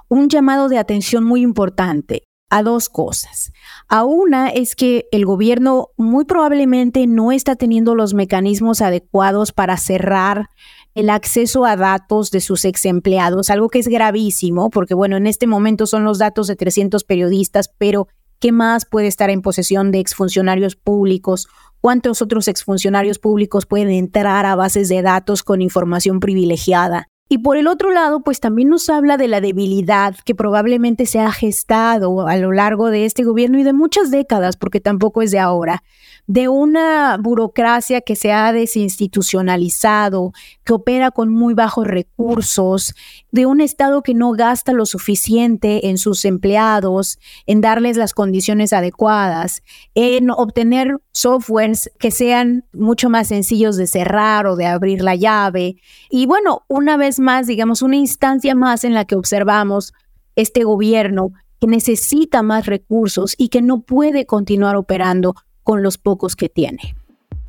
un 0.08 0.28
llamado 0.28 0.68
de 0.68 0.78
atención 0.78 1.24
muy 1.24 1.40
importante 1.40 2.24
a 2.50 2.62
dos 2.62 2.88
cosas. 2.88 3.52
A 3.88 4.04
una 4.04 4.48
es 4.48 4.76
que 4.76 5.06
el 5.10 5.24
gobierno 5.26 5.88
muy 5.96 6.24
probablemente 6.24 7.06
no 7.06 7.32
está 7.32 7.56
teniendo 7.56 7.94
los 7.94 8.14
mecanismos 8.14 8.80
adecuados 8.80 9.52
para 9.52 9.76
cerrar 9.76 10.50
el 10.94 11.10
acceso 11.10 11.64
a 11.64 11.76
datos 11.76 12.30
de 12.30 12.40
sus 12.40 12.64
ex 12.64 12.84
empleados, 12.84 13.50
algo 13.50 13.68
que 13.68 13.80
es 13.80 13.88
gravísimo, 13.88 14.70
porque 14.70 14.94
bueno, 14.94 15.16
en 15.16 15.26
este 15.26 15.46
momento 15.46 15.86
son 15.86 16.04
los 16.04 16.18
datos 16.18 16.46
de 16.46 16.56
300 16.56 17.04
periodistas, 17.04 17.70
pero 17.78 18.08
¿qué 18.38 18.52
más 18.52 18.84
puede 18.84 19.08
estar 19.08 19.30
en 19.30 19.42
posesión 19.42 19.90
de 19.90 19.98
exfuncionarios 19.98 20.76
públicos? 20.76 21.48
¿Cuántos 21.80 22.22
otros 22.22 22.48
exfuncionarios 22.48 23.18
públicos 23.18 23.66
pueden 23.66 23.90
entrar 23.90 24.46
a 24.46 24.54
bases 24.54 24.88
de 24.88 25.02
datos 25.02 25.42
con 25.42 25.62
información 25.62 26.20
privilegiada? 26.20 27.08
Y 27.26 27.38
por 27.38 27.56
el 27.56 27.68
otro 27.68 27.90
lado, 27.90 28.20
pues 28.20 28.38
también 28.38 28.68
nos 28.68 28.90
habla 28.90 29.16
de 29.16 29.28
la 29.28 29.40
debilidad 29.40 30.14
que 30.26 30.34
probablemente 30.34 31.06
se 31.06 31.20
ha 31.20 31.32
gestado 31.32 32.28
a 32.28 32.36
lo 32.36 32.52
largo 32.52 32.90
de 32.90 33.06
este 33.06 33.24
gobierno 33.24 33.58
y 33.58 33.62
de 33.62 33.72
muchas 33.72 34.10
décadas, 34.10 34.58
porque 34.58 34.78
tampoco 34.78 35.22
es 35.22 35.30
de 35.30 35.38
ahora, 35.38 35.82
de 36.26 36.48
una 36.48 37.16
burocracia 37.18 38.02
que 38.02 38.14
se 38.14 38.30
ha 38.30 38.52
desinstitucionalizado, 38.52 40.32
que 40.64 40.74
opera 40.74 41.10
con 41.10 41.30
muy 41.30 41.54
bajos 41.54 41.86
recursos, 41.86 42.94
de 43.30 43.46
un 43.46 43.62
Estado 43.62 44.02
que 44.02 44.14
no 44.14 44.32
gasta 44.32 44.72
lo 44.72 44.84
suficiente 44.84 45.88
en 45.88 45.96
sus 45.96 46.26
empleados, 46.26 47.18
en 47.46 47.62
darles 47.62 47.96
las 47.96 48.12
condiciones 48.12 48.74
adecuadas, 48.74 49.62
en 49.94 50.30
obtener 50.30 50.98
softwares 51.12 51.90
que 51.98 52.10
sean 52.10 52.64
mucho 52.72 53.08
más 53.08 53.28
sencillos 53.28 53.76
de 53.76 53.86
cerrar 53.86 54.46
o 54.46 54.56
de 54.56 54.66
abrir 54.66 55.02
la 55.02 55.14
llave. 55.14 55.76
Y 56.10 56.26
bueno, 56.26 56.62
una 56.68 56.96
vez 56.96 57.13
más, 57.20 57.46
digamos, 57.46 57.82
una 57.82 57.96
instancia 57.96 58.54
más 58.54 58.84
en 58.84 58.94
la 58.94 59.04
que 59.04 59.16
observamos 59.16 59.92
este 60.36 60.64
gobierno 60.64 61.32
que 61.60 61.66
necesita 61.66 62.42
más 62.42 62.66
recursos 62.66 63.34
y 63.38 63.48
que 63.48 63.62
no 63.62 63.80
puede 63.80 64.26
continuar 64.26 64.76
operando 64.76 65.34
con 65.62 65.82
los 65.82 65.98
pocos 65.98 66.36
que 66.36 66.48
tiene. 66.48 66.94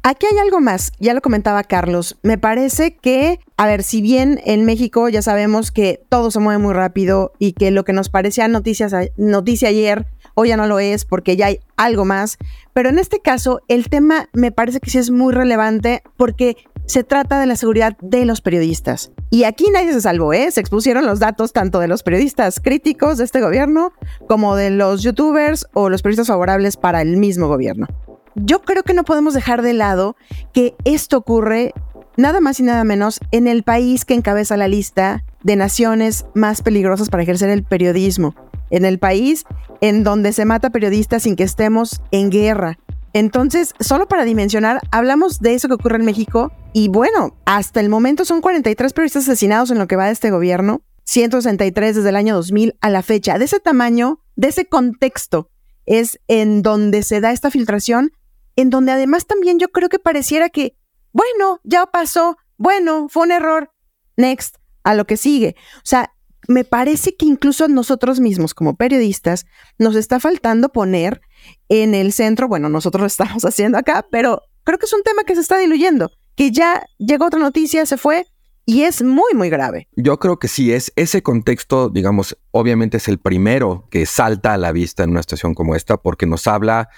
Aquí 0.08 0.28
hay 0.32 0.38
algo 0.38 0.62
más, 0.62 0.92
ya 1.00 1.16
lo 1.16 1.22
comentaba 1.22 1.64
Carlos. 1.64 2.20
Me 2.22 2.38
parece 2.38 2.96
que, 2.96 3.40
a 3.58 3.66
ver, 3.66 3.82
si 3.82 4.04
bien 4.04 4.40
en 4.46 4.64
México 4.64 5.10
ya 5.10 5.24
sabemos 5.24 5.72
que 5.72 6.00
todo 6.10 6.30
se 6.30 6.40
mueve 6.40 6.62
muy 6.62 6.76
rápido 6.76 7.34
y 7.40 7.54
que 7.54 7.72
lo 7.72 7.84
que 7.84 7.92
nos 7.92 8.10
parecía 8.10 8.48
noticias, 8.48 8.94
noticia 9.18 9.70
ayer, 9.70 10.06
hoy 10.36 10.50
ya 10.50 10.58
no 10.58 10.68
lo 10.68 10.78
es 10.78 11.06
porque 11.06 11.36
ya 11.36 11.48
hay 11.48 11.60
algo 11.76 12.06
más, 12.06 12.38
pero 12.72 12.90
en 12.90 13.00
este 13.00 13.20
caso 13.20 13.62
el 13.68 13.90
tema 13.90 14.30
me 14.32 14.52
parece 14.52 14.80
que 14.80 14.92
sí 14.92 15.00
es 15.00 15.10
muy 15.10 15.34
relevante 15.34 16.04
porque 16.18 16.56
se 16.86 17.04
trata 17.04 17.40
de 17.40 17.46
la 17.46 17.56
seguridad 17.56 17.98
de 18.02 18.26
los 18.26 18.42
periodistas. 18.42 19.12
Y 19.30 19.44
aquí 19.44 19.66
nadie 19.74 19.94
se 19.94 20.02
salvó, 20.02 20.34
¿eh? 20.34 20.50
Se 20.52 20.62
expusieron 20.62 21.06
los 21.06 21.20
datos 21.20 21.54
tanto 21.54 21.80
de 21.80 21.88
los 21.88 22.04
periodistas 22.04 22.60
críticos 22.60 23.18
de 23.18 23.26
este 23.26 23.42
gobierno 23.42 23.92
como 24.28 24.56
de 24.56 24.70
los 24.70 25.04
youtubers 25.04 25.68
o 25.74 25.90
los 25.90 26.02
periodistas 26.02 26.28
favorables 26.28 26.78
para 26.78 27.02
el 27.02 27.18
mismo 27.18 27.48
gobierno 27.48 27.88
yo 28.36 28.62
creo 28.62 28.84
que 28.84 28.94
no 28.94 29.04
podemos 29.04 29.34
dejar 29.34 29.62
de 29.62 29.74
lado 29.74 30.16
que 30.54 30.76
esto 30.84 31.18
ocurre 31.18 31.74
nada 32.18 32.42
más 32.42 32.60
y 32.60 32.64
nada 32.64 32.84
menos 32.84 33.20
en 33.32 33.48
el 33.48 33.64
país 33.64 34.06
que 34.06 34.14
encabeza 34.14 34.58
la 34.58 34.68
lista 34.68 35.24
de 35.44 35.56
naciones 35.56 36.26
más 36.34 36.62
peligrosas 36.62 37.10
para 37.10 37.24
ejercer 37.24 37.50
el 37.50 37.64
periodismo, 37.64 38.36
en 38.70 38.86
el 38.86 39.00
país 39.00 39.46
en 39.82 40.04
donde 40.04 40.34
se 40.34 40.46
mata 40.46 40.70
periodistas 40.70 41.24
sin 41.24 41.36
que 41.36 41.44
estemos 41.44 42.02
en 42.12 42.30
guerra. 42.30 42.78
Entonces, 43.16 43.74
solo 43.80 44.10
para 44.10 44.26
dimensionar, 44.26 44.82
hablamos 44.92 45.40
de 45.40 45.54
eso 45.54 45.70
que 45.70 45.76
ocurre 45.76 45.96
en 45.96 46.04
México 46.04 46.52
y 46.74 46.90
bueno, 46.90 47.38
hasta 47.46 47.80
el 47.80 47.88
momento 47.88 48.26
son 48.26 48.42
43 48.42 48.92
periodistas 48.92 49.24
asesinados 49.24 49.72
en 49.72 49.78
lo 49.78 49.88
que 49.88 49.96
va 49.96 50.08
de 50.08 50.12
este 50.12 50.32
gobierno, 50.32 50.82
163 51.06 51.96
desde 51.96 52.10
el 52.10 52.18
año 52.18 52.36
2000 52.36 52.76
a 52.82 52.90
la 52.90 53.04
fecha. 53.04 53.38
De 53.38 53.46
ese 53.46 53.62
tamaño, 53.62 54.20
de 54.36 54.50
ese 54.50 54.66
contexto, 54.66 55.50
es 55.86 56.20
en 56.28 56.62
donde 56.62 57.04
se 57.04 57.22
da 57.22 57.32
esta 57.32 57.52
filtración 57.52 58.12
en 58.58 58.70
donde 58.70 58.92
además 58.92 59.26
también 59.26 59.60
yo 59.60 59.70
creo 59.70 59.88
que 59.88 59.98
pareciera 59.98 60.50
que, 60.50 60.76
bueno, 61.14 61.62
ya 61.64 61.86
pasó, 61.86 62.36
bueno, 62.58 63.08
fue 63.08 63.24
un 63.24 63.32
error, 63.32 63.72
next, 64.18 64.58
a 64.84 64.94
lo 64.94 65.06
que 65.06 65.16
sigue. 65.16 65.56
O 65.78 65.86
sea, 65.86 66.12
me 66.50 66.66
parece 66.66 67.16
que 67.16 67.26
incluso 67.26 67.70
nosotros 67.70 68.20
mismos 68.20 68.54
como 68.54 68.76
periodistas 68.76 69.46
nos 69.78 69.96
está 69.96 70.20
faltando 70.20 70.68
poner 70.68 71.22
en 71.70 71.96
el 71.96 72.14
centro, 72.14 72.48
bueno, 72.48 72.70
nosotros 72.70 73.02
lo 73.02 73.08
estamos 73.08 73.44
haciendo 73.46 73.78
acá, 73.78 74.06
pero 74.12 74.42
creo 74.64 74.78
que 74.78 74.86
es 74.86 74.94
un 74.94 75.04
tema 75.04 75.24
que 75.24 75.36
se 75.36 75.42
está 75.42 75.58
diluyendo, 75.58 76.12
que 76.36 76.52
ya 76.52 76.86
llegó 76.98 77.26
otra 77.26 77.40
noticia, 77.40 77.86
se 77.86 77.98
fue, 77.98 78.26
y 78.68 78.82
es 78.82 79.04
muy, 79.04 79.34
muy 79.36 79.50
grave. 79.50 79.88
Yo 79.96 80.18
creo 80.18 80.40
que 80.40 80.48
sí, 80.48 80.74
es 80.74 80.92
ese 80.96 81.22
contexto, 81.22 81.90
digamos, 81.90 82.38
obviamente 82.52 82.98
es 82.98 83.08
el 83.08 83.20
primero 83.20 83.88
que 83.92 84.06
salta 84.08 84.54
a 84.54 84.58
la 84.58 84.72
vista 84.72 85.04
en 85.04 85.12
una 85.12 85.22
situación 85.22 85.54
como 85.54 85.76
esta, 85.76 85.98
porque 85.98 86.26
nos 86.26 86.48
habla 86.48 86.90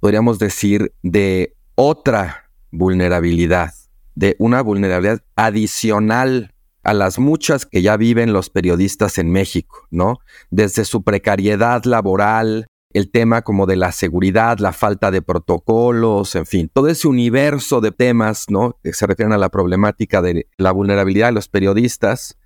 podríamos 0.00 0.38
decir, 0.38 0.92
de 1.02 1.56
otra 1.74 2.50
vulnerabilidad, 2.70 3.72
de 4.14 4.36
una 4.38 4.62
vulnerabilidad 4.62 5.22
adicional 5.36 6.54
a 6.82 6.94
las 6.94 7.18
muchas 7.18 7.66
que 7.66 7.82
ya 7.82 7.96
viven 7.96 8.32
los 8.32 8.50
periodistas 8.50 9.18
en 9.18 9.30
México, 9.30 9.86
¿no? 9.90 10.18
Desde 10.50 10.84
su 10.84 11.02
precariedad 11.02 11.84
laboral, 11.84 12.66
el 12.92 13.10
tema 13.10 13.42
como 13.42 13.66
de 13.66 13.76
la 13.76 13.92
seguridad, 13.92 14.58
la 14.58 14.72
falta 14.72 15.10
de 15.10 15.22
protocolos, 15.22 16.34
en 16.34 16.46
fin, 16.46 16.70
todo 16.72 16.88
ese 16.88 17.08
universo 17.08 17.80
de 17.80 17.92
temas, 17.92 18.46
¿no? 18.48 18.78
Que 18.82 18.92
se 18.92 19.06
refieren 19.06 19.32
a 19.32 19.38
la 19.38 19.50
problemática 19.50 20.22
de 20.22 20.46
la 20.56 20.72
vulnerabilidad 20.72 21.28
de 21.28 21.32
los 21.32 21.48
periodistas. 21.48 22.38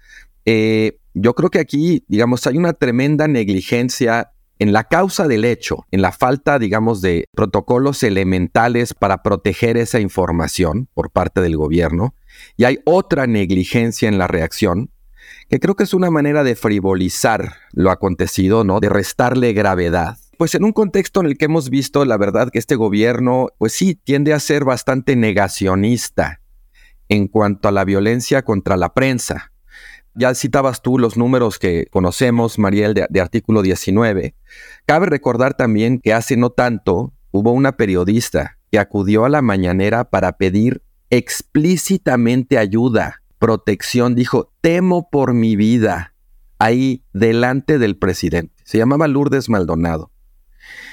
Eh, 0.45 0.99
yo 1.15 1.35
creo 1.35 1.51
que 1.51 1.61
aquí, 1.61 2.05
digamos, 2.09 2.47
hay 2.47 2.59
una 2.59 2.73
tremenda 2.73 3.29
negligencia 3.29 4.33
en 4.59 4.73
la 4.73 4.85
causa 4.85 5.27
del 5.27 5.45
hecho, 5.45 5.87
en 5.91 6.03
la 6.03 6.13
falta, 6.13 6.59
digamos, 6.59 7.01
de 7.03 7.27
protocolos 7.35 8.03
elementales 8.03 8.95
para 8.95 9.23
proteger 9.23 9.77
esa 9.77 9.99
información 10.01 10.89
por 10.95 11.11
parte 11.11 11.41
del 11.41 11.57
gobierno, 11.57 12.15
y 12.57 12.65
hay 12.65 12.79
otra 12.85 13.27
negligencia 13.27 14.09
en 14.09 14.19
la 14.19 14.29
reacción, 14.29 14.91
que 15.49 15.59
creo 15.59 15.75
que 15.75 15.85
es 15.85 15.95
una 15.95 16.11
manera 16.11 16.45
de 16.45 16.55
frivolizar 16.55 17.55
lo 17.73 17.91
acontecido, 17.91 18.65
¿no? 18.65 18.81
De 18.81 18.89
restarle 18.89 19.53
gravedad. 19.53 20.17
Pues 20.43 20.57
en 20.57 20.65
un 20.65 20.73
contexto 20.73 21.21
en 21.21 21.27
el 21.27 21.39
que 21.39 21.45
hemos 21.45 21.71
visto, 21.71 22.05
la 22.05 22.17
verdad, 22.17 22.51
que 22.51 22.59
este 22.59 22.75
gobierno, 22.75 23.51
pues 23.59 23.75
sí, 23.75 23.95
tiende 23.95 24.33
a 24.33 24.41
ser 24.41 24.65
bastante 24.65 25.15
negacionista 25.15 26.41
en 27.09 27.29
cuanto 27.29 27.69
a 27.69 27.71
la 27.71 27.85
violencia 27.85 28.43
contra 28.43 28.77
la 28.77 28.93
prensa. 28.93 29.53
Ya 30.15 30.35
citabas 30.35 30.83
tú 30.83 30.99
los 30.99 31.17
números 31.17 31.61
que 31.61 31.87
conocemos, 31.93 32.59
Mariel, 32.59 32.93
de, 32.93 33.07
de 33.09 33.21
artículo 33.21 33.63
19. 33.63 34.35
Cabe 34.85 35.07
recordar 35.07 35.55
también 35.55 36.01
que 36.01 36.13
hace 36.13 36.37
no 36.37 36.51
tanto 36.51 37.13
hubo 37.31 37.53
una 37.53 37.77
periodista 37.77 38.59
que 38.73 38.81
acudió 38.81 39.25
a 39.25 39.29
la 39.29 39.43
mañanera 39.43 40.11
para 40.11 40.39
pedir 40.39 40.83
explícitamente 41.11 42.59
ayuda, 42.59 43.23
protección, 43.39 44.17
dijo, 44.17 44.53
temo 44.61 45.09
por 45.09 45.35
mi 45.35 45.55
vida, 45.55 46.17
ahí 46.59 47.05
delante 47.13 47.79
del 47.79 47.97
presidente. 47.97 48.61
Se 48.65 48.79
llamaba 48.79 49.07
Lourdes 49.07 49.49
Maldonado. 49.49 50.11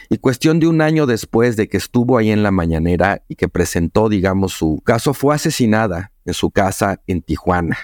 Y 0.09 0.17
cuestión 0.17 0.59
de 0.59 0.67
un 0.67 0.81
año 0.81 1.05
después 1.05 1.55
de 1.55 1.69
que 1.69 1.77
estuvo 1.77 2.17
ahí 2.17 2.31
en 2.31 2.41
la 2.41 2.49
mañanera 2.49 3.23
y 3.27 3.35
que 3.35 3.47
presentó, 3.47 4.09
digamos, 4.09 4.53
su 4.53 4.81
caso, 4.83 5.13
fue 5.13 5.35
asesinada 5.35 6.11
en 6.25 6.33
su 6.33 6.49
casa 6.49 6.99
en 7.05 7.21
Tijuana. 7.21 7.77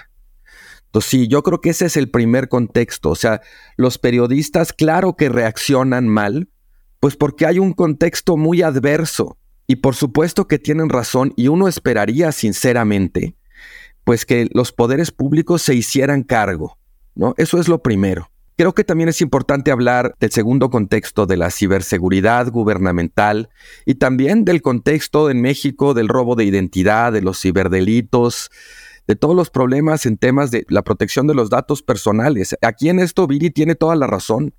Entonces, 0.86 1.10
sí, 1.10 1.28
yo 1.28 1.44
creo 1.44 1.60
que 1.60 1.70
ese 1.70 1.86
es 1.86 1.96
el 1.96 2.10
primer 2.10 2.48
contexto. 2.48 3.10
O 3.10 3.14
sea, 3.14 3.42
los 3.76 3.98
periodistas, 3.98 4.72
claro 4.72 5.14
que 5.14 5.28
reaccionan 5.28 6.08
mal, 6.08 6.48
pues 6.98 7.16
porque 7.16 7.46
hay 7.46 7.60
un 7.60 7.72
contexto 7.72 8.36
muy 8.36 8.62
adverso. 8.62 9.38
Y 9.68 9.76
por 9.76 9.94
supuesto 9.94 10.48
que 10.48 10.58
tienen 10.58 10.88
razón 10.88 11.32
y 11.36 11.48
uno 11.48 11.68
esperaría 11.68 12.32
sinceramente, 12.32 13.36
pues 14.02 14.24
que 14.26 14.48
los 14.52 14.72
poderes 14.72 15.12
públicos 15.12 15.62
se 15.62 15.74
hicieran 15.74 16.22
cargo, 16.22 16.78
¿no? 17.14 17.34
Eso 17.36 17.60
es 17.60 17.68
lo 17.68 17.82
primero. 17.82 18.30
Creo 18.58 18.72
que 18.72 18.84
también 18.84 19.10
es 19.10 19.20
importante 19.20 19.70
hablar 19.70 20.14
del 20.18 20.30
segundo 20.30 20.70
contexto 20.70 21.26
de 21.26 21.36
la 21.36 21.50
ciberseguridad 21.50 22.50
gubernamental 22.50 23.50
y 23.84 23.96
también 23.96 24.46
del 24.46 24.62
contexto 24.62 25.28
en 25.28 25.42
México 25.42 25.92
del 25.92 26.08
robo 26.08 26.36
de 26.36 26.44
identidad, 26.44 27.12
de 27.12 27.20
los 27.20 27.38
ciberdelitos, 27.38 28.50
de 29.06 29.14
todos 29.14 29.36
los 29.36 29.50
problemas 29.50 30.06
en 30.06 30.16
temas 30.16 30.50
de 30.50 30.64
la 30.70 30.80
protección 30.80 31.26
de 31.26 31.34
los 31.34 31.50
datos 31.50 31.82
personales. 31.82 32.56
Aquí 32.62 32.88
en 32.88 32.98
esto 32.98 33.26
Viri 33.26 33.50
tiene 33.50 33.74
toda 33.74 33.94
la 33.94 34.06
razón. 34.06 34.54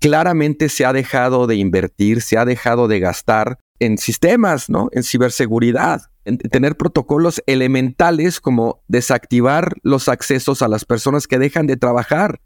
Claramente 0.00 0.68
se 0.68 0.84
ha 0.84 0.92
dejado 0.92 1.46
de 1.46 1.54
invertir, 1.54 2.22
se 2.22 2.38
ha 2.38 2.44
dejado 2.44 2.88
de 2.88 2.98
gastar 2.98 3.58
en 3.78 3.96
sistemas, 3.96 4.68
¿no? 4.68 4.88
En 4.90 5.04
ciberseguridad, 5.04 6.10
tener 6.50 6.76
protocolos 6.76 7.42
elementales 7.46 8.40
como 8.40 8.82
desactivar 8.88 9.74
los 9.82 10.08
accesos 10.08 10.62
a 10.62 10.68
las 10.68 10.84
personas 10.84 11.26
que 11.26 11.38
dejan 11.38 11.66
de 11.66 11.76
trabajar 11.76 12.40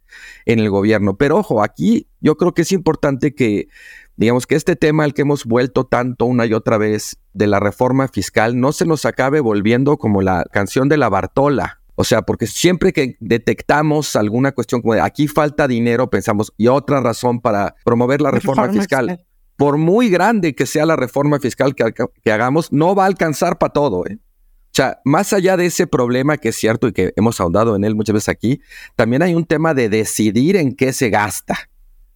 en 0.45 0.59
el 0.59 0.71
gobierno. 0.71 1.17
Pero 1.17 1.39
ojo, 1.39 1.63
aquí 1.63 2.09
yo 2.21 2.37
creo 2.37 2.53
que 2.53 2.63
es 2.63 2.73
importante 2.73 3.35
que, 3.35 3.69
digamos, 4.17 4.47
que 4.47 4.55
este 4.55 4.77
tema 4.77 5.05
al 5.05 5.15
que 5.15 5.23
hemos 5.23 5.45
vuelto 5.45 5.85
tanto 5.85 6.27
una 6.27 6.47
y 6.47 6.53
otra 6.53 6.79
vez 6.79 7.19
de 7.33 7.47
la 7.47 7.61
reforma 7.61 8.09
fiscal 8.09 8.61
no 8.61 8.73
se 8.73 8.87
nos 8.87 9.05
acabe 9.05 9.41
volviendo 9.41 9.97
como 9.97 10.21
la 10.23 10.45
canción 10.53 10.89
de 10.89 10.99
la 10.99 11.09
Bartola. 11.09 11.81
O 11.95 12.05
sea, 12.05 12.23
porque 12.23 12.47
siempre 12.47 12.93
que 12.93 13.17
detectamos 13.21 14.17
alguna 14.17 14.53
cuestión 14.53 14.81
como 14.81 14.95
de 14.95 15.03
aquí 15.03 15.29
falta 15.29 15.69
dinero, 15.69 16.09
pensamos, 16.09 16.53
y 16.57 16.69
otra 16.69 17.01
razón 17.01 17.41
para 17.41 17.75
promover 17.85 18.23
la 18.23 18.31
reforma, 18.31 18.71
fiscal 18.71 19.27
por 19.61 19.77
muy 19.77 20.09
grande 20.09 20.55
que 20.55 20.65
sea 20.65 20.87
la 20.87 20.97
reforma 20.97 21.39
fiscal 21.39 21.75
que, 21.75 22.33
hagamos, 22.33 22.73
no 22.73 22.95
va 22.95 23.03
a 23.03 23.09
alcanzar 23.09 23.59
para 23.59 23.75
todo. 23.75 24.07
¿eh? 24.07 24.17
O 24.19 24.73
sea, 24.73 25.01
más 25.05 25.35
allá 25.35 25.59
de 25.59 25.67
ese 25.67 25.87
problema 25.87 26.39
que 26.39 26.49
es 26.49 26.57
cierto 26.57 26.89
y 26.89 26.95
que 26.95 27.13
hemos 27.15 27.43
ahondado 27.43 27.77
en 27.77 27.85
él 27.85 27.95
muchas 27.95 28.15
veces 28.15 28.31
aquí, 28.31 28.63
también 28.97 29.21
hay 29.21 29.35
un 29.35 29.45
tema 29.45 29.75
de 29.75 29.91
decidir 29.91 30.57
en 30.57 30.75
qué 30.75 30.95
se 30.95 31.11
gasta, 31.11 31.69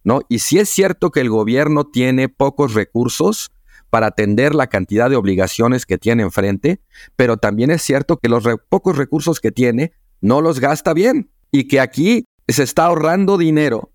¿no? 0.03 0.21
Y 0.27 0.39
si 0.39 0.57
es 0.57 0.69
cierto 0.69 1.11
que 1.11 1.19
el 1.19 1.29
gobierno 1.29 1.85
tiene 1.85 2.29
pocos 2.29 2.73
recursos 2.73 3.51
para 3.91 4.07
atender 4.07 4.55
la 4.55 4.65
cantidad 4.65 5.07
de 5.11 5.15
obligaciones 5.15 5.85
que 5.85 5.99
tiene 5.99 6.23
enfrente, 6.23 6.81
pero 7.15 7.37
también 7.37 7.69
es 7.69 7.83
cierto 7.83 8.17
que 8.17 8.27
los 8.27 8.43
pocos 8.69 8.97
recursos 8.97 9.39
que 9.39 9.51
tiene 9.51 9.91
no 10.19 10.41
los 10.41 10.59
gasta 10.59 10.95
bien 10.95 11.29
y 11.51 11.67
que 11.67 11.79
aquí 11.79 12.25
se 12.47 12.63
está 12.63 12.85
ahorrando 12.85 13.37
dinero 13.37 13.91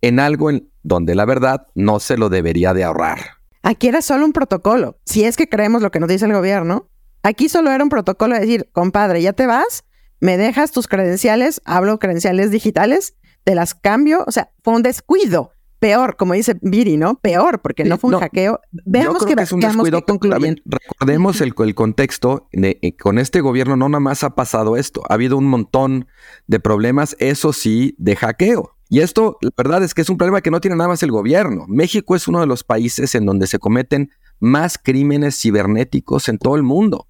en 0.00 0.20
algo 0.20 0.50
en 0.50 0.70
donde 0.82 1.14
la 1.14 1.24
verdad 1.24 1.66
no 1.74 2.00
se 2.00 2.16
lo 2.16 2.28
debería 2.28 2.74
de 2.74 2.84
ahorrar. 2.84 3.18
Aquí 3.62 3.88
era 3.88 4.02
solo 4.02 4.24
un 4.24 4.32
protocolo, 4.32 4.98
si 5.04 5.24
es 5.24 5.36
que 5.36 5.48
creemos 5.48 5.82
lo 5.82 5.90
que 5.90 6.00
nos 6.00 6.08
dice 6.08 6.24
el 6.24 6.32
gobierno. 6.32 6.88
Aquí 7.22 7.48
solo 7.48 7.70
era 7.70 7.82
un 7.82 7.90
protocolo 7.90 8.34
de 8.34 8.40
decir, 8.40 8.68
compadre, 8.72 9.20
ya 9.20 9.32
te 9.32 9.46
vas, 9.46 9.84
me 10.20 10.36
dejas 10.36 10.72
tus 10.72 10.88
credenciales, 10.88 11.60
hablo 11.64 11.98
credenciales 11.98 12.50
digitales, 12.50 13.16
te 13.44 13.54
las 13.54 13.74
cambio, 13.74 14.24
o 14.26 14.32
sea, 14.32 14.50
fue 14.62 14.74
un 14.74 14.82
descuido. 14.82 15.52
Peor, 15.78 16.16
como 16.16 16.34
dice 16.34 16.56
Viri, 16.60 16.96
¿no? 16.96 17.20
Peor, 17.20 17.60
porque 17.60 17.84
no 17.84 17.98
fue 17.98 18.10
un 18.10 18.20
hackeo. 18.20 18.60
Veamos 18.84 19.24
que, 19.24 19.34
es 19.40 19.52
un 19.52 19.60
descuido. 19.60 20.04
recordemos 20.64 21.40
el, 21.40 21.54
el 21.56 21.74
contexto. 21.76 22.48
De, 22.50 22.80
eh, 22.82 22.96
con 22.96 23.16
este 23.18 23.40
gobierno 23.40 23.76
no 23.76 23.88
nada 23.88 24.00
más 24.00 24.24
ha 24.24 24.34
pasado 24.34 24.76
esto. 24.76 25.02
Ha 25.08 25.14
habido 25.14 25.36
un 25.36 25.46
montón 25.46 26.08
de 26.48 26.58
problemas, 26.58 27.14
eso 27.20 27.52
sí, 27.52 27.94
de 27.98 28.16
hackeo. 28.16 28.77
Y 28.88 29.00
esto, 29.00 29.36
la 29.40 29.50
verdad 29.56 29.82
es 29.82 29.92
que 29.92 30.02
es 30.02 30.08
un 30.08 30.16
problema 30.16 30.40
que 30.40 30.50
no 30.50 30.60
tiene 30.60 30.76
nada 30.76 30.88
más 30.88 31.02
el 31.02 31.10
gobierno. 31.10 31.66
México 31.68 32.16
es 32.16 32.26
uno 32.26 32.40
de 32.40 32.46
los 32.46 32.64
países 32.64 33.14
en 33.14 33.26
donde 33.26 33.46
se 33.46 33.58
cometen 33.58 34.10
más 34.40 34.78
crímenes 34.78 35.38
cibernéticos 35.38 36.28
en 36.28 36.38
todo 36.38 36.56
el 36.56 36.62
mundo. 36.62 37.06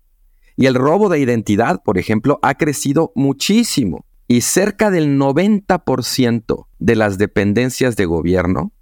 Y 0.56 0.66
el 0.66 0.74
robo 0.74 1.08
de 1.08 1.20
identidad, 1.20 1.82
por 1.84 1.98
ejemplo, 1.98 2.40
ha 2.42 2.54
crecido 2.54 3.12
muchísimo. 3.14 4.04
Y 4.26 4.40
cerca 4.40 4.90
del 4.90 5.18
90% 5.18 6.66
de 6.78 6.96
las 6.96 7.16
dependencias 7.16 7.96
de 7.96 8.06
gobierno 8.06 8.72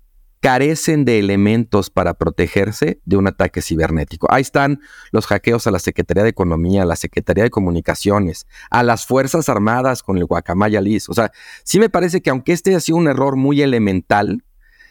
carecen 0.46 1.04
de 1.04 1.18
elementos 1.18 1.90
para 1.90 2.14
protegerse 2.14 3.00
de 3.04 3.16
un 3.16 3.26
ataque 3.26 3.61
cibernético. 3.61 4.28
Ahí 4.30 4.42
están 4.42 4.78
los 5.11 5.26
hackeos 5.26 5.66
a 5.66 5.72
la 5.72 5.80
Secretaría 5.80 6.22
de 6.22 6.28
Economía, 6.28 6.85
a 6.85 6.87
la 6.87 6.94
Secretaría 6.94 7.42
de 7.42 7.50
Comunicaciones, 7.50 8.46
a 8.70 8.85
las 8.85 9.06
Fuerzas 9.06 9.48
Armadas 9.48 10.04
con 10.04 10.18
el 10.18 10.24
Guacamaya 10.24 10.80
Liz. 10.80 11.09
O 11.09 11.14
sea, 11.14 11.32
sí 11.64 11.80
me 11.80 11.90
parece 11.90 12.22
que 12.22 12.30
aunque 12.30 12.52
este 12.52 12.76
ha 12.76 12.80
sido 12.80 12.96
un 12.96 13.09
error 13.09 13.35
muy 13.35 13.61
elemental, 13.61 14.44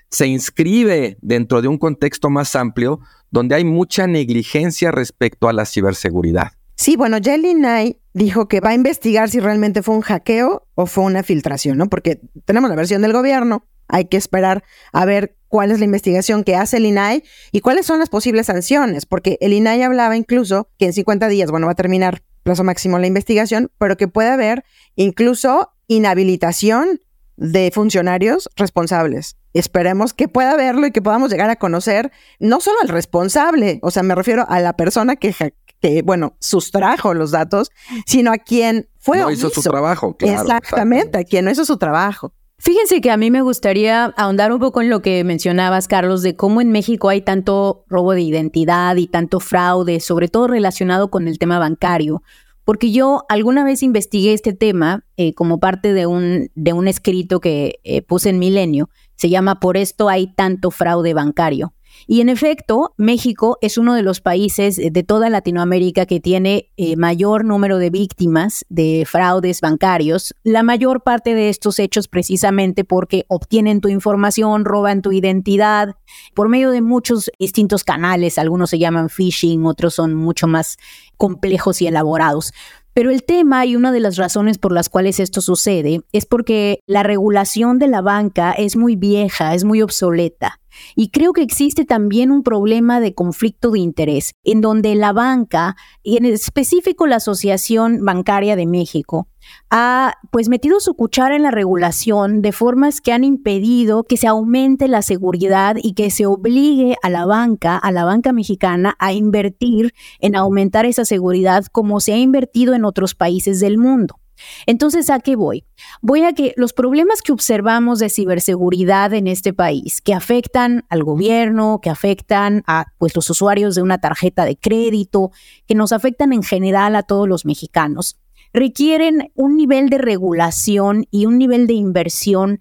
se 0.10 0.28
inscribe 0.28 1.18
dentro 1.22 1.62
de 1.62 1.70
un 1.70 1.78
contexto 1.78 2.30
más 2.30 2.54
amplio 2.58 3.00
donde 3.32 3.56
hay 3.56 3.63
mucha 3.63 4.08
negligencia 4.08 4.91
respecto 4.91 5.48
a 5.48 5.54
la 5.54 5.63
ciberseguridad. 5.63 6.52
Sí, 6.76 6.98
bueno, 6.98 7.20
Jelly 7.24 7.54
Knight 7.54 7.98
dijo 8.12 8.50
que 8.50 8.60
va 8.60 8.72
a 8.72 8.74
investigar 8.74 9.30
si 9.30 9.39
realmente 9.39 9.84
fue 9.84 9.96
un 9.96 10.02
hackeo 10.02 10.68
o 10.76 10.86
fue 10.86 11.06
una 11.06 11.24
filtración, 11.24 11.78
¿no? 11.78 11.88
Porque 11.88 12.20
tenemos 12.44 12.70
la 12.70 12.76
versión 12.76 13.02
del 13.02 13.13
gobierno, 13.13 13.65
hay 13.88 14.06
que 14.06 14.17
esperar 14.17 14.63
a 14.91 15.06
ver 15.06 15.36
cuál 15.48 15.71
es 15.71 15.80
la 15.80 15.86
investigación 15.86 16.43
que 16.43 16.56
hace 16.56 16.78
el 16.78 16.86
INAI 16.86 17.24
y 17.52 17.62
cuáles 17.62 17.86
son 17.86 18.00
las 18.00 18.10
posibles 18.10 18.48
sanciones, 18.48 19.06
porque 19.06 19.38
el 19.41 19.54
INAI 19.54 19.84
hablaba 19.84 20.17
incluso 20.17 20.69
que 20.78 20.86
en 20.86 20.93
50 20.93 21.28
días, 21.28 21.52
bueno, 21.52 21.67
va 21.67 21.74
a 21.74 21.76
terminar 21.76 22.24
plazo 22.43 22.63
máximo 22.63 23.00
la 23.00 23.08
investigación, 23.08 23.71
pero 23.78 23.98
que 23.98 24.08
puede 24.08 24.30
haber 24.30 24.63
incluso 24.95 25.71
inhabilitación 25.88 27.00
de 27.38 27.71
funcionarios 27.74 28.50
responsables. 28.56 29.38
Esperemos 29.54 30.13
que 30.13 30.28
pueda 30.28 30.52
haberlo 30.52 30.86
y 30.88 30.91
que 30.91 31.02
podamos 31.02 31.32
llegar 31.32 31.50
a 31.50 31.56
conocer 31.56 32.12
no 32.39 32.62
solo 32.62 32.78
al 32.82 32.89
responsable, 32.89 33.80
o 33.82 33.91
sea, 33.91 34.04
me 34.04 34.15
refiero 34.15 34.45
a 34.48 34.60
la 34.60 34.74
persona 34.74 35.15
que, 35.15 35.34
que 35.82 36.02
bueno, 36.02 36.36
sustrajo 36.39 37.13
los 37.13 37.32
datos, 37.32 37.71
sino 38.06 38.32
a 38.32 38.38
quien 38.38 38.89
fue 39.00 39.19
no 39.19 39.32
hizo 39.32 39.50
su 39.50 39.62
trabajo, 39.62 40.15
claro. 40.15 40.41
Exactamente, 40.41 41.17
a 41.19 41.24
quien 41.24 41.45
no 41.45 41.52
hizo 41.52 41.65
su 41.65 41.78
trabajo. 41.78 42.34
Fíjense 42.58 43.02
que 43.02 43.12
a 43.12 43.18
mí 43.18 43.32
me 43.32 43.41
gustaría 43.41 44.06
ahondar 44.06 44.54
un 44.54 44.60
poco 44.60 44.82
en 44.82 44.89
lo 44.89 45.02
que 45.02 45.24
mencionabas, 45.26 45.88
Carlos, 45.88 46.22
de 46.22 46.36
cómo 46.36 46.62
en 46.62 46.72
México 46.72 47.10
hay 47.10 47.22
tanto 47.22 47.84
robo 47.89 48.13
de 48.13 48.22
identidad 48.22 48.96
y 48.96 49.08
tanto 49.08 49.41
fraude, 49.41 50.00
sobre 50.00 50.30
todo 50.30 50.48
relacionado 50.48 51.12
con 51.12 51.28
el 51.28 51.38
tema 51.38 51.60
bancario. 51.60 52.24
Porque 52.63 52.91
yo 52.91 53.26
alguna 53.30 53.63
vez 53.63 53.84
investigué 53.84 54.34
este 54.34 54.54
tema 54.54 55.06
eh, 55.18 55.34
como 55.34 55.60
parte 55.60 55.94
de 55.94 56.08
un, 56.08 56.50
de 56.56 56.74
un 56.74 56.88
escrito 56.88 57.39
que 57.39 57.80
eh, 57.84 58.02
puse 58.02 58.30
en 58.30 58.39
Milenio. 58.39 58.89
Se 59.15 59.30
llama 59.30 59.60
Por 59.60 59.78
esto 59.78 60.10
hay 60.10 60.34
tanto 60.34 60.72
fraude 60.72 61.13
bancario. 61.13 61.74
Y 62.08 62.22
en 62.22 62.30
efecto, 62.30 62.94
México 62.98 63.58
es 63.62 63.78
uno 63.78 63.94
de 63.96 64.04
los 64.04 64.22
países 64.22 64.78
de 64.78 65.04
toda 65.04 65.30
Latinoamérica 65.30 66.06
que 66.06 66.20
tiene 66.20 66.70
eh, 66.78 66.96
mayor 66.96 67.46
número 67.46 67.78
de 67.78 67.90
víctimas 67.90 68.66
de 68.70 69.06
fraudes 69.08 69.62
bancarios. 69.62 70.36
La 70.44 70.64
mayor 70.64 71.02
parte 71.02 71.34
de 71.34 71.50
estos 71.50 71.80
hechos 71.80 72.08
precisamente 72.08 72.84
porque 72.84 73.26
obtienen 73.28 73.82
tu 73.82 73.90
información, 73.90 74.66
roban 74.66 75.02
tu 75.02 75.12
identidad 75.12 75.96
por 76.34 76.50
medio 76.50 76.72
de 76.72 76.82
muchos 76.82 77.32
distintos 77.40 77.84
canales. 77.84 78.38
Algunos 78.38 78.70
se 78.70 78.80
llaman 78.80 79.10
phishing, 79.10 79.66
otros 79.66 79.96
son 79.96 80.14
mucho 80.14 80.48
más 80.48 80.78
complejos 81.18 81.82
y 81.82 81.88
elaborados. 81.88 82.54
Pero 82.96 83.12
el 83.12 83.24
tema 83.26 83.66
y 83.66 83.76
una 83.76 83.92
de 83.92 84.00
las 84.00 84.16
razones 84.16 84.58
por 84.58 84.72
las 84.72 84.88
cuales 84.88 85.20
esto 85.20 85.42
sucede 85.42 86.00
es 86.14 86.26
porque 86.26 86.80
la 86.88 87.04
regulación 87.04 87.78
de 87.78 87.90
la 87.90 88.02
banca 88.02 88.54
es 88.54 88.78
muy 88.78 88.96
vieja, 88.96 89.54
es 89.54 89.66
muy 89.66 89.82
obsoleta. 89.82 90.62
Y 90.96 91.10
creo 91.10 91.34
que 91.34 91.42
existe 91.42 91.86
también 91.86 92.32
un 92.32 92.44
problema 92.44 93.00
de 93.00 93.14
conflicto 93.14 93.72
de 93.72 93.80
interés, 93.80 94.34
en 94.44 94.62
donde 94.62 94.96
la 94.96 95.14
banca, 95.14 95.76
y 96.04 96.18
en 96.18 96.26
específico 96.26 97.08
la 97.08 97.18
Asociación 97.18 98.04
Bancaria 98.04 98.56
de 98.56 98.66
México, 98.66 99.28
ha 99.70 100.14
pues 100.32 100.50
metido 100.50 100.80
su 100.80 100.96
cuchara 100.96 101.36
en 101.36 101.44
la 101.44 101.52
regulación 101.52 102.42
de 102.42 102.52
formas 102.52 103.02
que 103.02 103.12
han 103.12 103.24
impedido 103.24 104.04
que 104.04 104.18
se 104.18 104.28
aumente 104.28 104.88
la 104.88 105.02
seguridad 105.02 105.76
y 105.82 105.94
que 105.94 106.10
se 106.10 106.26
obligue 106.26 106.96
a 107.04 107.10
la 107.10 107.26
banca, 107.26 107.78
a 107.78 107.92
la 107.92 108.06
banca 108.06 108.34
mexicana, 108.34 108.96
a 109.00 109.14
invertir 109.14 109.94
en 110.20 110.36
aumentar 110.36 110.86
esa 110.86 111.06
seguridad 111.06 111.66
como 111.72 112.00
se 112.00 112.14
ha 112.14 112.18
invertido 112.18 112.74
en 112.74 112.86
otros 112.86 113.16
países 113.16 113.60
del 113.60 113.78
mundo. 113.78 114.20
Entonces, 114.65 115.10
¿a 115.10 115.19
qué 115.19 115.36
voy? 115.36 115.65
Voy 116.02 116.24
a 116.24 116.34
que 116.34 116.54
los 116.58 116.74
problemas 116.74 117.21
que 117.21 117.32
observamos 117.32 118.00
de 118.00 118.10
ciberseguridad 118.10 119.13
en 119.13 119.28
este 119.28 119.54
país, 119.54 120.02
que 120.02 120.13
afectan 120.13 120.86
al 120.89 121.04
gobierno, 121.04 121.80
que 121.82 121.89
afectan 121.89 122.63
a 122.67 122.86
pues, 122.98 123.15
los 123.15 123.30
usuarios 123.30 123.76
de 123.76 123.82
una 123.82 124.00
tarjeta 124.00 124.45
de 124.45 124.58
crédito, 124.58 125.32
que 125.67 125.76
nos 125.76 125.91
afectan 125.91 126.34
en 126.34 126.43
general 126.43 126.95
a 126.95 127.04
todos 127.04 127.28
los 127.28 127.45
mexicanos, 127.45 128.19
requieren 128.54 129.32
un 129.36 129.58
nivel 129.58 129.89
de 129.89 129.98
regulación 129.98 131.06
y 131.12 131.26
un 131.26 131.38
nivel 131.38 131.67
de 131.67 131.74
inversión 131.74 132.60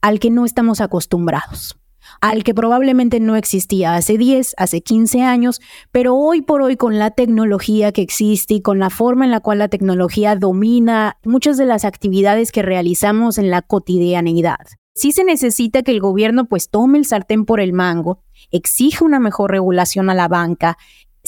al 0.00 0.20
que 0.20 0.30
no 0.30 0.44
estamos 0.44 0.80
acostumbrados 0.80 1.77
al 2.20 2.44
que 2.44 2.54
probablemente 2.54 3.20
no 3.20 3.36
existía 3.36 3.94
hace 3.94 4.18
10, 4.18 4.54
hace 4.56 4.80
15 4.80 5.22
años, 5.22 5.60
pero 5.92 6.14
hoy 6.16 6.42
por 6.42 6.62
hoy 6.62 6.76
con 6.76 6.98
la 6.98 7.10
tecnología 7.10 7.92
que 7.92 8.02
existe 8.02 8.54
y 8.54 8.62
con 8.62 8.78
la 8.78 8.90
forma 8.90 9.24
en 9.24 9.30
la 9.30 9.40
cual 9.40 9.58
la 9.58 9.68
tecnología 9.68 10.36
domina 10.36 11.18
muchas 11.24 11.56
de 11.56 11.66
las 11.66 11.84
actividades 11.84 12.52
que 12.52 12.62
realizamos 12.62 13.38
en 13.38 13.50
la 13.50 13.62
cotidianeidad. 13.62 14.66
Sí 14.94 15.12
se 15.12 15.22
necesita 15.22 15.82
que 15.82 15.92
el 15.92 16.00
gobierno 16.00 16.46
pues 16.46 16.70
tome 16.70 16.98
el 16.98 17.04
sartén 17.04 17.44
por 17.44 17.60
el 17.60 17.72
mango, 17.72 18.24
exija 18.50 19.04
una 19.04 19.20
mejor 19.20 19.52
regulación 19.52 20.10
a 20.10 20.14
la 20.14 20.26
banca, 20.26 20.76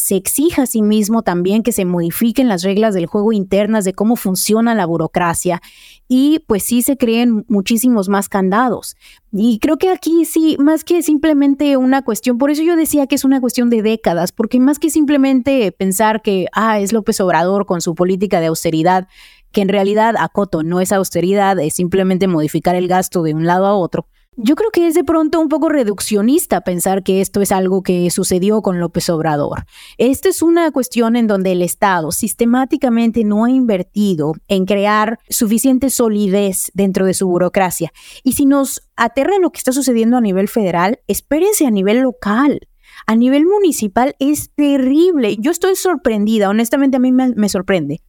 se 0.00 0.16
exija 0.16 0.62
a 0.62 0.66
sí 0.66 0.82
mismo 0.82 1.22
también 1.22 1.62
que 1.62 1.72
se 1.72 1.84
modifiquen 1.84 2.48
las 2.48 2.62
reglas 2.62 2.94
del 2.94 3.06
juego 3.06 3.32
internas 3.32 3.84
de 3.84 3.92
cómo 3.92 4.16
funciona 4.16 4.74
la 4.74 4.86
burocracia 4.86 5.60
y 6.08 6.40
pues 6.46 6.62
sí 6.62 6.82
se 6.82 6.96
creen 6.96 7.44
muchísimos 7.48 8.08
más 8.08 8.28
candados. 8.28 8.96
Y 9.30 9.58
creo 9.58 9.76
que 9.76 9.90
aquí 9.90 10.24
sí, 10.24 10.56
más 10.58 10.84
que 10.84 11.02
simplemente 11.02 11.76
una 11.76 12.02
cuestión, 12.02 12.38
por 12.38 12.50
eso 12.50 12.62
yo 12.62 12.76
decía 12.76 13.06
que 13.06 13.14
es 13.14 13.24
una 13.24 13.40
cuestión 13.40 13.68
de 13.68 13.82
décadas, 13.82 14.32
porque 14.32 14.58
más 14.58 14.78
que 14.78 14.90
simplemente 14.90 15.70
pensar 15.70 16.22
que, 16.22 16.46
ah, 16.52 16.80
es 16.80 16.92
López 16.92 17.20
Obrador 17.20 17.66
con 17.66 17.80
su 17.80 17.94
política 17.94 18.40
de 18.40 18.46
austeridad, 18.46 19.06
que 19.52 19.60
en 19.60 19.68
realidad, 19.68 20.14
acoto, 20.18 20.62
no 20.62 20.80
es 20.80 20.92
austeridad, 20.92 21.58
es 21.60 21.74
simplemente 21.74 22.26
modificar 22.26 22.74
el 22.74 22.88
gasto 22.88 23.22
de 23.22 23.34
un 23.34 23.44
lado 23.46 23.66
a 23.66 23.74
otro 23.74 24.06
yo 24.42 24.56
creo 24.56 24.70
que 24.70 24.86
es 24.86 24.94
de 24.94 25.04
pronto 25.04 25.38
un 25.40 25.48
poco 25.48 25.68
reduccionista 25.68 26.62
pensar 26.62 27.02
que 27.02 27.20
esto 27.20 27.40
es 27.42 27.52
algo 27.52 27.82
que 27.82 28.10
sucedió 28.10 28.62
con 28.62 28.80
López 28.80 29.08
Obrador. 29.10 29.64
Esta 29.98 30.28
es 30.28 30.42
una 30.42 30.70
cuestión 30.70 31.16
en 31.16 31.26
donde 31.26 31.52
el 31.52 31.62
Estado 31.62 32.10
sistemáticamente 32.10 33.24
no 33.24 33.44
ha 33.44 33.50
invertido 33.50 34.32
en 34.48 34.64
crear 34.64 35.18
suficiente 35.28 35.90
solidez 35.90 36.70
dentro 36.74 37.06
de 37.06 37.14
su 37.14 37.28
burocracia. 37.28 37.92
Y 38.24 38.32
si 38.32 38.46
nos 38.46 38.82
aterra 38.96 39.38
lo 39.38 39.50
que 39.50 39.58
está 39.58 39.72
sucediendo 39.72 40.16
a 40.16 40.22
nivel 40.22 40.48
federal, 40.48 41.00
espérense 41.06 41.66
a 41.66 41.70
nivel 41.70 42.00
local. 42.00 42.60
A 43.06 43.16
nivel 43.16 43.44
municipal 43.46 44.16
es 44.18 44.50
terrible. 44.54 45.36
Yo 45.38 45.50
estoy 45.50 45.76
sorprendida, 45.76 46.48
honestamente 46.48 46.96
a 46.96 47.00
mí 47.00 47.12
me, 47.12 47.34
me 47.34 47.48
sorprende 47.48 48.00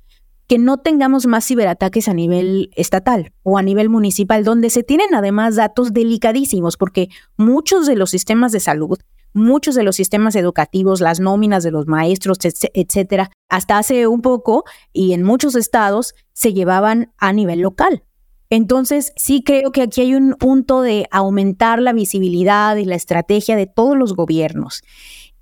que 0.52 0.60
no 0.60 0.80
tengamos 0.80 1.28
más 1.28 1.48
ciberataques 1.48 2.10
a 2.10 2.14
nivel 2.14 2.72
estatal 2.76 3.32
o 3.42 3.58
a 3.58 3.62
nivel 3.62 3.88
municipal, 3.88 4.44
donde 4.44 4.70
se 4.70 4.84
tienen 4.84 5.16
además 5.16 5.56
datos 5.56 5.94
delicadísimos, 5.94 6.76
porque 6.76 7.08
muchos 7.38 7.88
de 7.88 7.96
los 7.96 8.10
sistemas 8.10 8.52
de 8.52 8.60
salud, 8.60 9.00
muchos 9.32 9.76
de 9.76 9.84
los 9.84 9.96
sistemas 9.96 10.36
educativos, 10.36 11.00
las 11.00 11.22
nóminas 11.22 11.64
de 11.64 11.72
los 11.72 11.88
maestros, 11.88 12.38
etcétera, 12.74 13.32
hasta 13.48 13.78
hace 13.78 14.08
un 14.08 14.22
poco 14.22 14.66
y 14.92 15.14
en 15.14 15.24
muchos 15.24 15.56
estados 15.56 16.16
se 16.34 16.52
llevaban 16.52 17.14
a 17.18 17.32
nivel 17.32 17.62
local. 17.62 18.04
Entonces, 18.50 19.14
sí 19.16 19.44
creo 19.46 19.72
que 19.72 19.84
aquí 19.84 20.02
hay 20.02 20.16
un 20.16 20.34
punto 20.34 20.82
de 20.82 21.08
aumentar 21.12 21.80
la 21.80 21.94
visibilidad 21.94 22.76
y 22.76 22.84
la 22.84 22.96
estrategia 22.96 23.56
de 23.56 23.68
todos 23.68 23.98
los 23.98 24.18
gobiernos. 24.18 24.84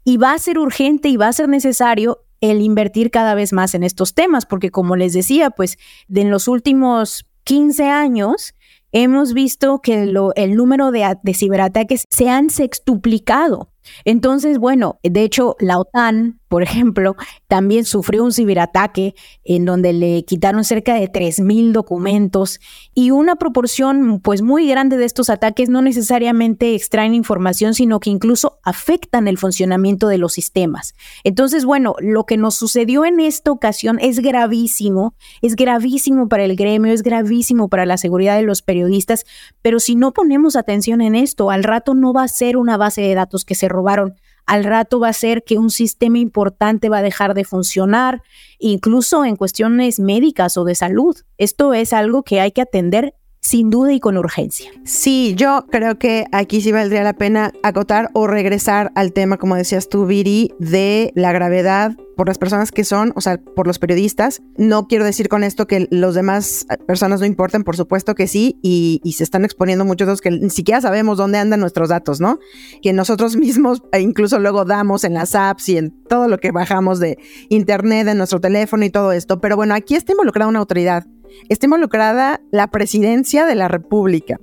Y 0.03 0.17
va 0.17 0.33
a 0.33 0.37
ser 0.37 0.59
urgente 0.59 1.09
y 1.09 1.17
va 1.17 1.29
a 1.29 1.33
ser 1.33 1.49
necesario 1.49 2.19
el 2.41 2.61
invertir 2.61 3.11
cada 3.11 3.35
vez 3.35 3.53
más 3.53 3.73
en 3.73 3.83
estos 3.83 4.13
temas, 4.13 4.45
porque 4.45 4.71
como 4.71 4.95
les 4.95 5.13
decía, 5.13 5.49
pues 5.49 5.77
en 6.13 6.31
los 6.31 6.47
últimos 6.47 7.25
15 7.43 7.85
años 7.85 8.53
hemos 8.91 9.33
visto 9.33 9.79
que 9.81 10.03
el 10.03 10.55
número 10.55 10.91
de, 10.91 11.17
de 11.21 11.33
ciberataques 11.33 12.05
se 12.09 12.29
han 12.29 12.49
sextuplicado. 12.49 13.71
Entonces, 14.05 14.57
bueno, 14.57 14.99
de 15.03 15.23
hecho, 15.23 15.55
la 15.59 15.79
OTAN, 15.79 16.39
por 16.47 16.63
ejemplo, 16.63 17.15
también 17.47 17.85
sufrió 17.85 18.23
un 18.23 18.31
ciberataque 18.31 19.15
en 19.43 19.65
donde 19.65 19.93
le 19.93 20.25
quitaron 20.25 20.63
cerca 20.63 20.95
de 20.95 21.11
3.000 21.11 21.71
documentos 21.71 22.59
y 22.93 23.11
una 23.11 23.35
proporción 23.35 24.19
pues 24.19 24.41
muy 24.41 24.67
grande 24.67 24.97
de 24.97 25.05
estos 25.05 25.29
ataques 25.29 25.69
no 25.69 25.81
necesariamente 25.81 26.73
extraen 26.73 27.13
información, 27.13 27.73
sino 27.73 27.99
que 27.99 28.09
incluso 28.09 28.59
afectan 28.63 29.27
el 29.27 29.37
funcionamiento 29.37 30.07
de 30.07 30.17
los 30.17 30.33
sistemas. 30.33 30.95
Entonces, 31.23 31.65
bueno, 31.65 31.95
lo 31.99 32.25
que 32.25 32.37
nos 32.37 32.55
sucedió 32.55 33.05
en 33.05 33.19
esta 33.19 33.51
ocasión 33.51 33.99
es 33.99 34.19
gravísimo, 34.19 35.13
es 35.41 35.55
gravísimo 35.55 36.27
para 36.27 36.45
el 36.45 36.55
gremio, 36.55 36.91
es 36.91 37.03
gravísimo 37.03 37.69
para 37.69 37.85
la 37.85 37.97
seguridad 37.97 38.37
de 38.37 38.43
los 38.43 38.61
periodistas, 38.61 39.25
pero 39.61 39.79
si 39.79 39.95
no 39.95 40.13
ponemos 40.13 40.55
atención 40.55 41.01
en 41.01 41.15
esto, 41.15 41.51
al 41.51 41.63
rato 41.63 41.93
no 41.93 42.13
va 42.13 42.23
a 42.23 42.27
ser 42.27 42.57
una 42.57 42.77
base 42.77 43.01
de 43.01 43.13
datos 43.15 43.45
que 43.45 43.55
se 43.55 43.69
robaron, 43.79 44.15
al 44.45 44.63
rato 44.63 44.99
va 44.99 45.09
a 45.09 45.13
ser 45.13 45.43
que 45.43 45.57
un 45.57 45.69
sistema 45.69 46.17
importante 46.17 46.89
va 46.89 46.97
a 46.97 47.03
dejar 47.03 47.33
de 47.33 47.45
funcionar, 47.45 48.23
incluso 48.57 49.23
en 49.23 49.35
cuestiones 49.35 49.99
médicas 49.99 50.57
o 50.57 50.63
de 50.63 50.75
salud. 50.75 51.15
Esto 51.37 51.73
es 51.73 51.93
algo 51.93 52.23
que 52.23 52.41
hay 52.41 52.51
que 52.51 52.61
atender 52.61 53.13
sin 53.41 53.69
duda 53.69 53.93
y 53.93 53.99
con 53.99 54.17
urgencia. 54.17 54.71
Sí, 54.83 55.33
yo 55.35 55.65
creo 55.69 55.97
que 55.97 56.25
aquí 56.31 56.61
sí 56.61 56.71
valdría 56.71 57.03
la 57.03 57.13
pena 57.13 57.53
acotar 57.63 58.09
o 58.13 58.27
regresar 58.27 58.91
al 58.95 59.13
tema, 59.13 59.37
como 59.37 59.55
decías 59.55 59.89
tú, 59.89 60.05
Viri, 60.05 60.53
de 60.59 61.11
la 61.15 61.31
gravedad 61.31 61.95
por 62.19 62.27
las 62.27 62.37
personas 62.37 62.73
que 62.73 62.83
son, 62.83 63.13
o 63.15 63.21
sea, 63.21 63.37
por 63.37 63.65
los 63.65 63.79
periodistas. 63.79 64.41
No 64.57 64.87
quiero 64.87 65.05
decir 65.05 65.29
con 65.29 65.45
esto 65.45 65.67
que 65.67 65.87
los 65.89 66.15
demás 66.15 66.65
personas 66.85 67.21
no 67.21 67.25
importen, 67.25 67.63
por 67.63 67.77
supuesto 67.77 68.13
que 68.13 68.27
sí, 68.27 68.59
y, 68.61 68.99
se 69.15 69.23
están 69.23 69.45
exponiendo 69.45 69.85
muchos 69.85 70.05
de 70.05 70.11
los 70.11 70.21
que 70.21 70.31
ni 70.31 70.49
siquiera 70.49 70.81
sabemos 70.81 71.17
dónde 71.17 71.37
andan 71.37 71.61
nuestros 71.61 71.87
datos, 71.87 72.19
¿no? 72.19 72.39
Que 72.81 72.91
nosotros 72.91 73.37
mismos 73.37 73.81
e 73.93 74.01
incluso 74.01 74.37
luego 74.37 74.65
damos 74.65 75.05
en 75.05 75.13
las 75.13 75.33
apps 75.33 75.69
y 75.69 75.77
en 75.77 75.91
todo 76.09 76.27
lo 76.27 76.39
que 76.39 76.51
bajamos 76.51 76.99
de 76.99 77.17
internet, 77.47 78.09
en 78.09 78.17
nuestro 78.17 78.41
teléfono 78.41 78.83
y 78.83 78.89
todo 78.89 79.13
esto. 79.13 79.39
Pero 79.39 79.55
bueno, 79.55 79.73
aquí 79.73 79.95
está 79.95 80.11
involucrada 80.11 80.49
una 80.49 80.59
autoridad 80.59 81.05
está 81.49 81.65
involucrada 81.65 82.41
la 82.51 82.67
presidencia 82.67 83.45
de 83.45 83.55
la 83.55 83.67
República 83.67 84.39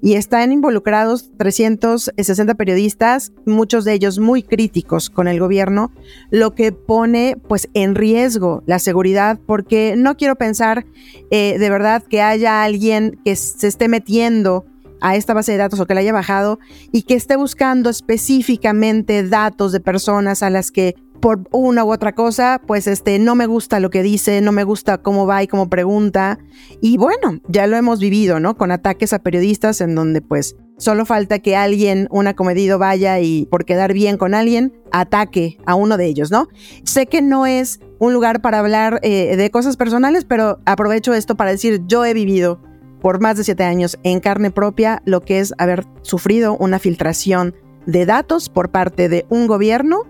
y 0.00 0.14
están 0.14 0.52
involucrados 0.52 1.30
360 1.36 2.54
periodistas, 2.54 3.32
muchos 3.44 3.84
de 3.84 3.94
ellos 3.94 4.18
muy 4.18 4.42
críticos 4.42 5.10
con 5.10 5.28
el 5.28 5.40
gobierno, 5.40 5.92
lo 6.30 6.54
que 6.54 6.72
pone 6.72 7.36
pues 7.48 7.68
en 7.74 7.94
riesgo 7.94 8.62
la 8.66 8.78
seguridad 8.78 9.38
porque 9.46 9.94
no 9.96 10.16
quiero 10.16 10.36
pensar 10.36 10.86
eh, 11.30 11.58
de 11.58 11.70
verdad 11.70 12.02
que 12.02 12.22
haya 12.22 12.62
alguien 12.62 13.20
que 13.24 13.36
se 13.36 13.66
esté 13.66 13.88
metiendo 13.88 14.64
a 15.00 15.16
esta 15.16 15.34
base 15.34 15.52
de 15.52 15.58
datos 15.58 15.80
o 15.80 15.86
que 15.86 15.94
la 15.94 16.00
haya 16.00 16.12
bajado 16.12 16.58
y 16.92 17.02
que 17.02 17.14
esté 17.14 17.36
buscando 17.36 17.90
específicamente 17.90 19.22
datos 19.22 19.72
de 19.72 19.80
personas 19.80 20.42
a 20.42 20.50
las 20.50 20.70
que 20.70 20.96
por 21.20 21.48
una 21.50 21.84
u 21.84 21.92
otra 21.92 22.14
cosa, 22.14 22.60
pues 22.66 22.86
este, 22.86 23.18
no 23.18 23.34
me 23.34 23.46
gusta 23.46 23.80
lo 23.80 23.90
que 23.90 24.02
dice, 24.02 24.40
no 24.40 24.52
me 24.52 24.64
gusta 24.64 24.98
cómo 24.98 25.26
va 25.26 25.42
y 25.42 25.46
cómo 25.46 25.68
pregunta. 25.68 26.38
Y 26.80 26.96
bueno, 26.96 27.40
ya 27.48 27.66
lo 27.66 27.76
hemos 27.76 28.00
vivido, 28.00 28.40
¿no? 28.40 28.56
Con 28.56 28.70
ataques 28.70 29.12
a 29.12 29.18
periodistas 29.20 29.80
en 29.80 29.94
donde 29.94 30.20
pues 30.20 30.56
solo 30.76 31.04
falta 31.04 31.40
que 31.40 31.56
alguien, 31.56 32.08
un 32.10 32.26
acomedido, 32.26 32.78
vaya 32.78 33.20
y 33.20 33.46
por 33.46 33.64
quedar 33.64 33.92
bien 33.92 34.16
con 34.16 34.34
alguien, 34.34 34.72
ataque 34.92 35.58
a 35.66 35.74
uno 35.74 35.96
de 35.96 36.06
ellos, 36.06 36.30
¿no? 36.30 36.48
Sé 36.84 37.06
que 37.06 37.20
no 37.20 37.46
es 37.46 37.80
un 37.98 38.12
lugar 38.12 38.40
para 38.40 38.60
hablar 38.60 39.00
eh, 39.02 39.36
de 39.36 39.50
cosas 39.50 39.76
personales, 39.76 40.24
pero 40.24 40.60
aprovecho 40.64 41.14
esto 41.14 41.36
para 41.36 41.50
decir, 41.50 41.82
yo 41.86 42.04
he 42.04 42.14
vivido 42.14 42.60
por 43.00 43.20
más 43.20 43.36
de 43.36 43.44
siete 43.44 43.64
años 43.64 43.98
en 44.02 44.20
carne 44.20 44.50
propia 44.50 45.02
lo 45.04 45.20
que 45.20 45.40
es 45.40 45.54
haber 45.58 45.84
sufrido 46.02 46.56
una 46.56 46.78
filtración 46.78 47.54
de 47.86 48.06
datos 48.06 48.48
por 48.48 48.70
parte 48.70 49.08
de 49.08 49.24
un 49.28 49.46
gobierno 49.46 50.04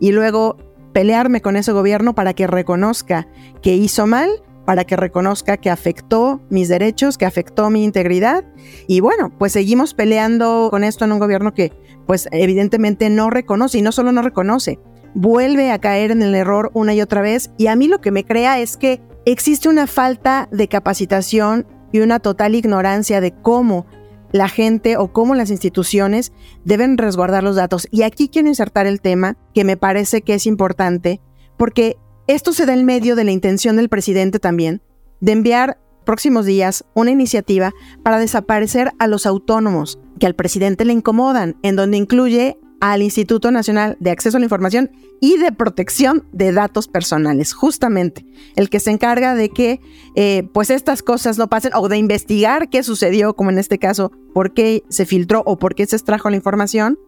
y 0.00 0.12
luego 0.12 0.56
pelearme 0.92 1.40
con 1.40 1.56
ese 1.56 1.72
gobierno 1.72 2.14
para 2.14 2.34
que 2.34 2.46
reconozca 2.46 3.26
que 3.62 3.74
hizo 3.74 4.06
mal, 4.06 4.30
para 4.64 4.84
que 4.84 4.96
reconozca 4.96 5.56
que 5.56 5.70
afectó 5.70 6.40
mis 6.50 6.68
derechos, 6.68 7.18
que 7.18 7.26
afectó 7.26 7.70
mi 7.70 7.84
integridad. 7.84 8.44
Y 8.86 9.00
bueno, 9.00 9.32
pues 9.38 9.52
seguimos 9.52 9.94
peleando 9.94 10.68
con 10.70 10.84
esto 10.84 11.04
en 11.04 11.12
un 11.12 11.18
gobierno 11.18 11.54
que 11.54 11.72
pues 12.06 12.28
evidentemente 12.32 13.10
no 13.10 13.30
reconoce 13.30 13.78
y 13.78 13.82
no 13.82 13.92
solo 13.92 14.12
no 14.12 14.22
reconoce, 14.22 14.78
vuelve 15.14 15.70
a 15.70 15.78
caer 15.78 16.10
en 16.10 16.22
el 16.22 16.34
error 16.34 16.70
una 16.74 16.94
y 16.94 17.00
otra 17.00 17.22
vez. 17.22 17.50
Y 17.58 17.66
a 17.66 17.76
mí 17.76 17.88
lo 17.88 18.00
que 18.00 18.10
me 18.10 18.24
crea 18.24 18.60
es 18.60 18.76
que 18.76 19.00
existe 19.24 19.68
una 19.68 19.86
falta 19.86 20.48
de 20.50 20.68
capacitación 20.68 21.66
y 21.92 22.00
una 22.00 22.20
total 22.20 22.54
ignorancia 22.54 23.20
de 23.20 23.32
cómo 23.32 23.86
la 24.32 24.48
gente 24.48 24.96
o 24.96 25.12
cómo 25.12 25.34
las 25.34 25.50
instituciones 25.50 26.32
deben 26.64 26.98
resguardar 26.98 27.44
los 27.44 27.56
datos. 27.56 27.86
Y 27.90 28.02
aquí 28.02 28.28
quiero 28.28 28.48
insertar 28.48 28.86
el 28.86 29.00
tema 29.00 29.36
que 29.54 29.64
me 29.64 29.76
parece 29.76 30.22
que 30.22 30.34
es 30.34 30.46
importante, 30.46 31.20
porque 31.56 31.96
esto 32.26 32.52
se 32.52 32.66
da 32.66 32.72
en 32.72 32.84
medio 32.84 33.14
de 33.14 33.24
la 33.24 33.30
intención 33.30 33.76
del 33.76 33.88
presidente 33.88 34.38
también 34.38 34.82
de 35.20 35.32
enviar 35.32 35.78
próximos 36.04 36.46
días 36.46 36.84
una 36.94 37.12
iniciativa 37.12 37.72
para 38.02 38.18
desaparecer 38.18 38.90
a 38.98 39.06
los 39.06 39.24
autónomos 39.24 40.00
que 40.18 40.26
al 40.26 40.34
presidente 40.34 40.84
le 40.84 40.92
incomodan, 40.92 41.56
en 41.62 41.76
donde 41.76 41.96
incluye 41.96 42.58
al 42.82 43.00
Instituto 43.00 43.52
Nacional 43.52 43.96
de 44.00 44.10
Acceso 44.10 44.36
a 44.36 44.40
la 44.40 44.46
Información 44.46 44.90
y 45.20 45.38
de 45.38 45.52
Protección 45.52 46.26
de 46.32 46.50
Datos 46.50 46.88
Personales, 46.88 47.52
justamente 47.52 48.26
el 48.56 48.70
que 48.70 48.80
se 48.80 48.90
encarga 48.90 49.36
de 49.36 49.50
que 49.50 49.80
eh, 50.16 50.48
pues 50.52 50.68
estas 50.68 51.04
cosas 51.04 51.38
no 51.38 51.48
pasen 51.48 51.70
o 51.76 51.88
de 51.88 51.96
investigar 51.96 52.68
qué 52.70 52.82
sucedió, 52.82 53.36
como 53.36 53.50
en 53.50 53.58
este 53.58 53.78
caso, 53.78 54.10
por 54.34 54.52
qué 54.52 54.82
se 54.88 55.06
filtró 55.06 55.44
o 55.46 55.60
por 55.60 55.76
qué 55.76 55.86
se 55.86 55.94
extrajo 55.94 56.28
la 56.28 56.34
información, 56.34 56.98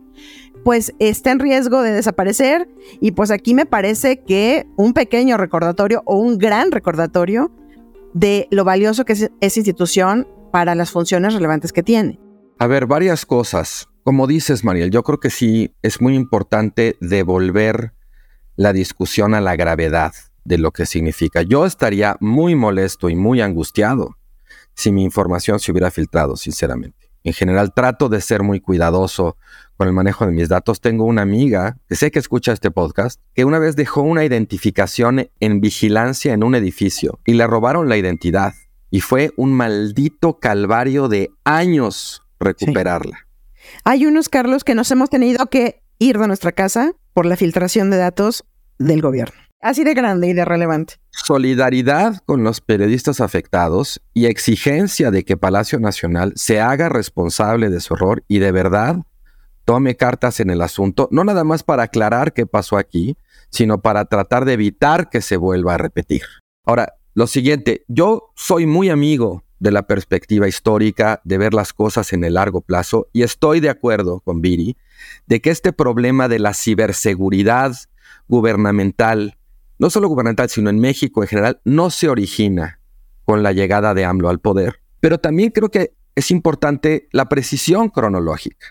pues 0.62 0.94
está 1.00 1.32
en 1.32 1.40
riesgo 1.40 1.82
de 1.82 1.90
desaparecer 1.90 2.68
y 3.00 3.10
pues 3.10 3.32
aquí 3.32 3.52
me 3.52 3.66
parece 3.66 4.22
que 4.22 4.68
un 4.76 4.92
pequeño 4.92 5.36
recordatorio 5.38 6.02
o 6.06 6.18
un 6.18 6.38
gran 6.38 6.70
recordatorio 6.70 7.50
de 8.12 8.46
lo 8.52 8.62
valioso 8.62 9.04
que 9.04 9.14
es 9.14 9.30
esa 9.40 9.58
institución 9.58 10.28
para 10.52 10.76
las 10.76 10.92
funciones 10.92 11.34
relevantes 11.34 11.72
que 11.72 11.82
tiene. 11.82 12.20
A 12.60 12.68
ver, 12.68 12.86
varias 12.86 13.26
cosas. 13.26 13.88
Como 14.04 14.26
dices, 14.26 14.64
Mariel, 14.64 14.90
yo 14.90 15.02
creo 15.02 15.18
que 15.18 15.30
sí 15.30 15.74
es 15.80 16.02
muy 16.02 16.14
importante 16.14 16.98
devolver 17.00 17.94
la 18.54 18.74
discusión 18.74 19.32
a 19.32 19.40
la 19.40 19.56
gravedad 19.56 20.12
de 20.44 20.58
lo 20.58 20.72
que 20.72 20.84
significa. 20.84 21.40
Yo 21.40 21.64
estaría 21.64 22.18
muy 22.20 22.54
molesto 22.54 23.08
y 23.08 23.16
muy 23.16 23.40
angustiado 23.40 24.18
si 24.74 24.92
mi 24.92 25.04
información 25.04 25.58
se 25.58 25.72
hubiera 25.72 25.90
filtrado, 25.90 26.36
sinceramente. 26.36 27.10
En 27.22 27.32
general, 27.32 27.72
trato 27.72 28.10
de 28.10 28.20
ser 28.20 28.42
muy 28.42 28.60
cuidadoso 28.60 29.38
con 29.78 29.88
el 29.88 29.94
manejo 29.94 30.26
de 30.26 30.32
mis 30.32 30.50
datos. 30.50 30.82
Tengo 30.82 31.06
una 31.06 31.22
amiga 31.22 31.78
que 31.88 31.96
sé 31.96 32.10
que 32.10 32.18
escucha 32.18 32.52
este 32.52 32.70
podcast, 32.70 33.22
que 33.32 33.46
una 33.46 33.58
vez 33.58 33.74
dejó 33.74 34.02
una 34.02 34.26
identificación 34.26 35.30
en 35.40 35.62
vigilancia 35.62 36.34
en 36.34 36.44
un 36.44 36.54
edificio 36.54 37.20
y 37.24 37.32
le 37.32 37.46
robaron 37.46 37.88
la 37.88 37.96
identidad. 37.96 38.52
Y 38.90 39.00
fue 39.00 39.32
un 39.38 39.54
maldito 39.54 40.38
calvario 40.40 41.08
de 41.08 41.30
años 41.44 42.22
recuperarla. 42.38 43.23
Hay 43.84 44.06
unos, 44.06 44.28
Carlos, 44.28 44.64
que 44.64 44.74
nos 44.74 44.90
hemos 44.90 45.10
tenido 45.10 45.46
que 45.46 45.82
ir 45.98 46.18
de 46.18 46.26
nuestra 46.26 46.52
casa 46.52 46.92
por 47.12 47.26
la 47.26 47.36
filtración 47.36 47.90
de 47.90 47.96
datos 47.96 48.44
del 48.78 49.00
gobierno. 49.00 49.36
Así 49.60 49.82
de 49.82 49.94
grande 49.94 50.28
y 50.28 50.34
de 50.34 50.44
relevante. 50.44 50.96
Solidaridad 51.10 52.22
con 52.26 52.44
los 52.44 52.60
periodistas 52.60 53.20
afectados 53.20 54.02
y 54.12 54.26
exigencia 54.26 55.10
de 55.10 55.24
que 55.24 55.38
Palacio 55.38 55.80
Nacional 55.80 56.32
se 56.36 56.60
haga 56.60 56.90
responsable 56.90 57.70
de 57.70 57.80
su 57.80 57.94
error 57.94 58.22
y 58.28 58.40
de 58.40 58.52
verdad 58.52 58.98
tome 59.64 59.96
cartas 59.96 60.40
en 60.40 60.50
el 60.50 60.60
asunto, 60.60 61.08
no 61.10 61.24
nada 61.24 61.44
más 61.44 61.62
para 61.62 61.84
aclarar 61.84 62.34
qué 62.34 62.46
pasó 62.46 62.76
aquí, 62.76 63.16
sino 63.48 63.80
para 63.80 64.04
tratar 64.04 64.44
de 64.44 64.52
evitar 64.52 65.08
que 65.08 65.22
se 65.22 65.38
vuelva 65.38 65.74
a 65.74 65.78
repetir. 65.78 66.22
Ahora, 66.66 66.94
lo 67.14 67.26
siguiente, 67.26 67.84
yo 67.88 68.32
soy 68.34 68.66
muy 68.66 68.90
amigo 68.90 69.44
de 69.64 69.72
la 69.72 69.86
perspectiva 69.86 70.46
histórica, 70.46 71.20
de 71.24 71.38
ver 71.38 71.54
las 71.54 71.72
cosas 71.72 72.12
en 72.12 72.22
el 72.22 72.34
largo 72.34 72.60
plazo, 72.60 73.08
y 73.12 73.22
estoy 73.22 73.58
de 73.58 73.70
acuerdo 73.70 74.20
con 74.20 74.40
Viri 74.40 74.76
de 75.26 75.40
que 75.40 75.50
este 75.50 75.72
problema 75.72 76.28
de 76.28 76.38
la 76.38 76.54
ciberseguridad 76.54 77.74
gubernamental 78.28 79.36
no 79.78 79.90
solo 79.90 80.08
gubernamental, 80.08 80.48
sino 80.48 80.70
en 80.70 80.78
México 80.78 81.22
en 81.22 81.28
general, 81.28 81.60
no 81.64 81.90
se 81.90 82.08
origina 82.08 82.80
con 83.24 83.42
la 83.42 83.52
llegada 83.52 83.94
de 83.94 84.04
AMLO 84.04 84.28
al 84.28 84.40
poder. 84.40 84.80
Pero 85.00 85.18
también 85.18 85.50
creo 85.50 85.70
que 85.70 85.94
es 86.14 86.30
importante 86.30 87.08
la 87.12 87.28
precisión 87.28 87.88
cronológica. 87.88 88.66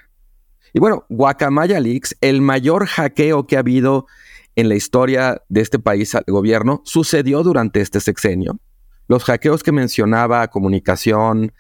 Y 0.74 0.80
bueno, 0.80 1.06
Guacamaya 1.10 1.80
Leaks, 1.80 2.16
el 2.22 2.42
mayor 2.42 2.88
hackeo 2.88 3.46
que 3.46 3.58
ha 3.58 3.60
habido 3.60 4.08
en 4.56 4.70
la 4.70 4.76
historia 4.76 5.42
de 5.50 5.62
este 5.62 5.80
país 5.80 6.16
al 6.16 6.24
gobierno, 6.28 6.82
sucedió 6.86 7.44
durante 7.44 7.82
este 7.82 8.00
sexenio. 8.00 8.60
Los 9.08 9.24
hackeos 9.24 9.64
que 9.64 9.72
mencionaba 9.72 10.42
a 10.42 10.50
comunicación, 10.50 11.54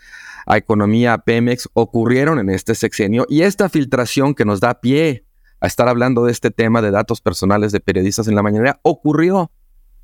a 0.45 0.57
economía, 0.57 1.13
a 1.13 1.17
Pemex, 1.19 1.69
ocurrieron 1.73 2.39
en 2.39 2.49
este 2.49 2.75
sexenio 2.75 3.25
y 3.29 3.41
esta 3.41 3.69
filtración 3.69 4.33
que 4.35 4.45
nos 4.45 4.59
da 4.59 4.79
pie 4.79 5.25
a 5.59 5.67
estar 5.67 5.87
hablando 5.87 6.25
de 6.25 6.31
este 6.31 6.51
tema 6.51 6.81
de 6.81 6.91
datos 6.91 7.21
personales 7.21 7.71
de 7.71 7.79
periodistas 7.79 8.27
en 8.27 8.35
la 8.35 8.43
mañana 8.43 8.79
ocurrió 8.81 9.51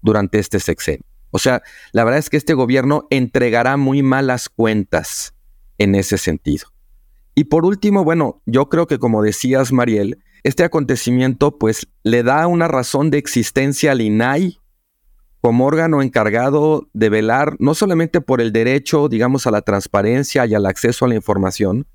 durante 0.02 0.40
este 0.40 0.60
sexenio. 0.60 1.06
O 1.32 1.40
sea, 1.40 1.62
la 1.92 2.04
verdad 2.04 2.20
es 2.20 2.30
que 2.30 2.38
este 2.38 2.54
gobierno 2.54 3.08
entregará 3.10 3.78
muy 3.78 4.02
malas 4.02 4.50
cuentas 4.50 5.34
en 5.78 5.96
ese 5.96 6.18
sentido. 6.18 6.68
Y 7.36 7.46
por 7.46 7.66
último, 7.66 8.04
bueno, 8.04 8.42
yo 8.46 8.70
creo 8.70 8.88
que 8.88 9.00
como 9.00 9.22
decías, 9.22 9.72
Mariel, 9.72 10.24
este 10.44 10.64
acontecimiento 10.64 11.58
pues 11.58 11.88
le 12.04 12.24
da 12.24 12.48
una 12.48 12.68
razón 12.68 13.12
de 13.12 13.18
existencia 13.18 13.92
al 13.92 14.02
INAI 14.02 14.59
como 15.42 15.66
órgano 15.66 16.02
encargado 16.02 16.88
de 16.94 17.10
velar 17.10 17.56
no 17.60 17.74
solamente 17.74 18.22
por 18.22 18.42
el 18.42 18.52
derecho, 18.52 19.08
digamos, 19.08 19.48
a 19.48 19.52
la 19.52 19.62
transparencia 19.62 20.46
y 20.46 20.54
al 20.54 20.66
acceso 20.66 21.06
a 21.06 21.08
la 21.08 21.16
información, 21.16 21.88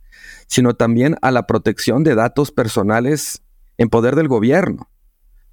sino 0.47 0.75
también 0.75 1.17
a 1.23 1.31
la 1.31 1.47
protección 1.47 2.05
de 2.05 2.15
datos 2.15 2.53
personales 2.53 3.43
en 3.77 3.89
poder 3.89 4.17
del 4.17 4.29
gobierno. 4.29 4.89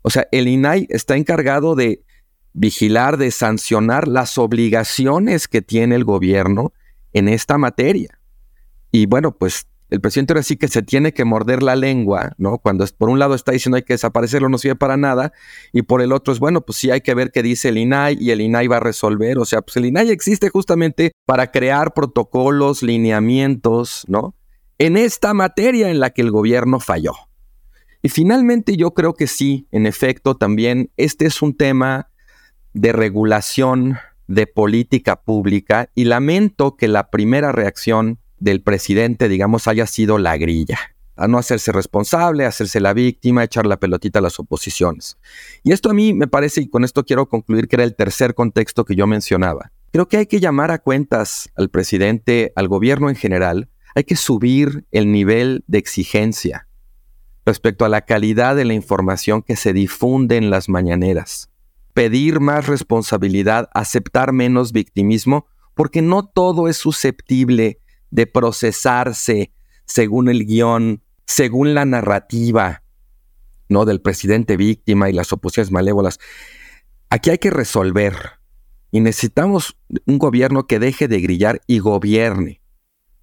O 0.01 0.10
sea, 0.10 0.27
el 0.32 0.47
INAI 0.47 0.88
está 0.89 1.15
encargado 1.15 1.75
de 1.75 2.04
vigilar, 2.54 3.17
de 3.17 3.32
sancionar 3.32 4.08
las 4.08 4.38
obligaciones 4.38 5.47
que 5.47 5.62
tiene 5.62 5.95
el 5.95 6.04
gobierno 6.04 6.73
en 7.13 7.27
esta 7.27 7.58
materia. 7.58 8.19
Y 8.91 9.06
bueno, 9.06 9.32
pues 9.38 9.67
el 9.91 9.99
presidente 9.99 10.32
ahora 10.32 10.41
sí 10.43 10.56
que 10.56 10.69
se 10.69 10.82
tiene 10.82 11.13
que 11.13 11.25
morder 11.25 11.62
la 11.62 11.75
lengua, 11.75 12.34
¿no? 12.38 12.58
Cuando 12.60 12.86
por 12.97 13.10
un 13.10 13.19
lado 13.19 13.36
está 13.36 13.51
diciendo 13.51 13.75
hay 13.75 13.84
que 13.84 13.93
desaparecerlo, 13.93 14.47
no 14.47 14.58
sirve 14.58 14.77
para 14.77 14.95
nada, 14.95 15.34
y 15.73 15.82
por 15.82 16.01
el 16.01 16.13
otro 16.13 16.34
es, 16.34 16.39
bueno, 16.39 16.62
pues 16.62 16.77
sí 16.77 16.89
hay 16.89 17.01
que 17.01 17.13
ver 17.13 17.32
qué 17.32 17.43
dice 17.43 17.69
el 17.69 17.77
INAI 17.77 18.17
y 18.19 18.32
el 18.32 18.39
INAI 18.39 18.67
va 18.67 18.77
a 18.77 18.80
resolver. 18.80 19.38
O 19.38 19.45
sea, 19.45 19.62
pues 19.62 19.75
el 19.75 19.86
INAI 19.86 20.10
existe 20.10 20.49
justamente 20.49 21.12
para 21.25 21.51
crear 21.51 21.93
protocolos, 21.93 22.84
lineamientos, 22.84 24.06
¿no? 24.08 24.34
En 24.77 24.95
esta 24.95 25.34
materia 25.34 25.89
en 25.89 25.99
la 25.99 26.12
que 26.12 26.21
el 26.21 26.32
gobierno 26.32 26.80
falló. 26.80 27.13
Y 28.01 28.08
finalmente 28.08 28.77
yo 28.77 28.93
creo 28.93 29.13
que 29.13 29.27
sí, 29.27 29.67
en 29.71 29.86
efecto, 29.86 30.36
también 30.36 30.89
este 30.95 31.25
es 31.25 31.41
un 31.41 31.56
tema 31.56 32.10
de 32.73 32.93
regulación 32.93 33.97
de 34.27 34.47
política 34.47 35.21
pública 35.21 35.89
y 35.93 36.06
lamento 36.06 36.77
que 36.77 36.88
la 36.88 37.10
primera 37.10 37.51
reacción 37.51 38.20
del 38.41 38.62
presidente, 38.62 39.30
digamos, 39.30 39.67
haya 39.67 39.88
sido 39.88 40.17
la 40.17 40.36
grilla, 40.36 40.80
a 41.15 41.27
no 41.27 41.38
hacerse 41.38 41.71
responsable, 41.71 42.45
hacerse 42.45 42.82
la 42.82 42.93
víctima, 42.93 43.43
echar 43.43 43.67
la 43.67 43.80
pelotita 43.80 44.19
a 44.19 44.21
las 44.23 44.39
oposiciones. 44.39 45.17
Y 45.63 45.71
esto 45.71 45.91
a 45.91 45.93
mí 45.93 46.13
me 46.13 46.27
parece, 46.27 46.62
y 46.62 46.67
con 46.67 46.84
esto 46.84 47.06
quiero 47.06 47.30
concluir, 47.30 47.67
que 47.67 47.77
era 47.77 47.84
el 47.84 47.95
tercer 47.95 48.34
contexto 48.34 48.84
que 48.84 48.95
yo 48.95 49.06
mencionaba. 49.08 49.71
Creo 49.91 50.08
que 50.08 50.17
hay 50.17 50.25
que 50.25 50.39
llamar 50.39 50.71
a 50.71 50.80
cuentas 50.80 51.49
al 51.56 51.69
presidente, 51.69 52.51
al 52.56 52.67
gobierno 52.67 53.10
en 53.10 53.15
general, 53.15 53.69
hay 53.93 54.06
que 54.06 54.15
subir 54.15 54.86
el 54.91 55.12
nivel 55.12 55.63
de 55.67 55.77
exigencia 55.77 56.67
respecto 57.45 57.86
a 57.86 57.89
la 57.89 58.01
calidad 58.01 58.56
de 58.56 58.65
la 58.65 58.73
información 58.73 59.43
que 59.43 59.56
se 59.56 59.73
difunde 59.73 60.38
en 60.38 60.49
las 60.49 60.67
mañaneras. 60.69 61.49
Pedir 61.93 62.39
más 62.39 62.67
responsabilidad, 62.67 63.69
aceptar 63.73 64.32
menos 64.32 64.71
victimismo, 64.71 65.45
porque 65.75 66.01
no 66.01 66.25
todo 66.25 66.67
es 66.67 66.77
susceptible 66.77 67.81
de 68.12 68.28
procesarse 68.28 69.52
según 69.86 70.30
el 70.30 70.45
guion, 70.45 71.02
según 71.26 71.74
la 71.74 71.86
narrativa, 71.86 72.84
¿no? 73.69 73.86
Del 73.86 74.02
presidente 74.02 74.58
víctima 74.58 75.10
y 75.10 75.13
las 75.13 75.34
oposiciones 75.34 75.71
malévolas. 75.71 76.19
Aquí 77.10 77.30
hay 77.30 77.39
que 77.39 77.50
resolver. 77.50 78.13
Y 78.91 79.00
necesitamos 79.00 79.78
un 80.06 80.17
gobierno 80.17 80.67
que 80.67 80.80
deje 80.80 81.08
de 81.08 81.21
grillar 81.21 81.62
y 81.65 81.80
gobierne. 81.80 82.62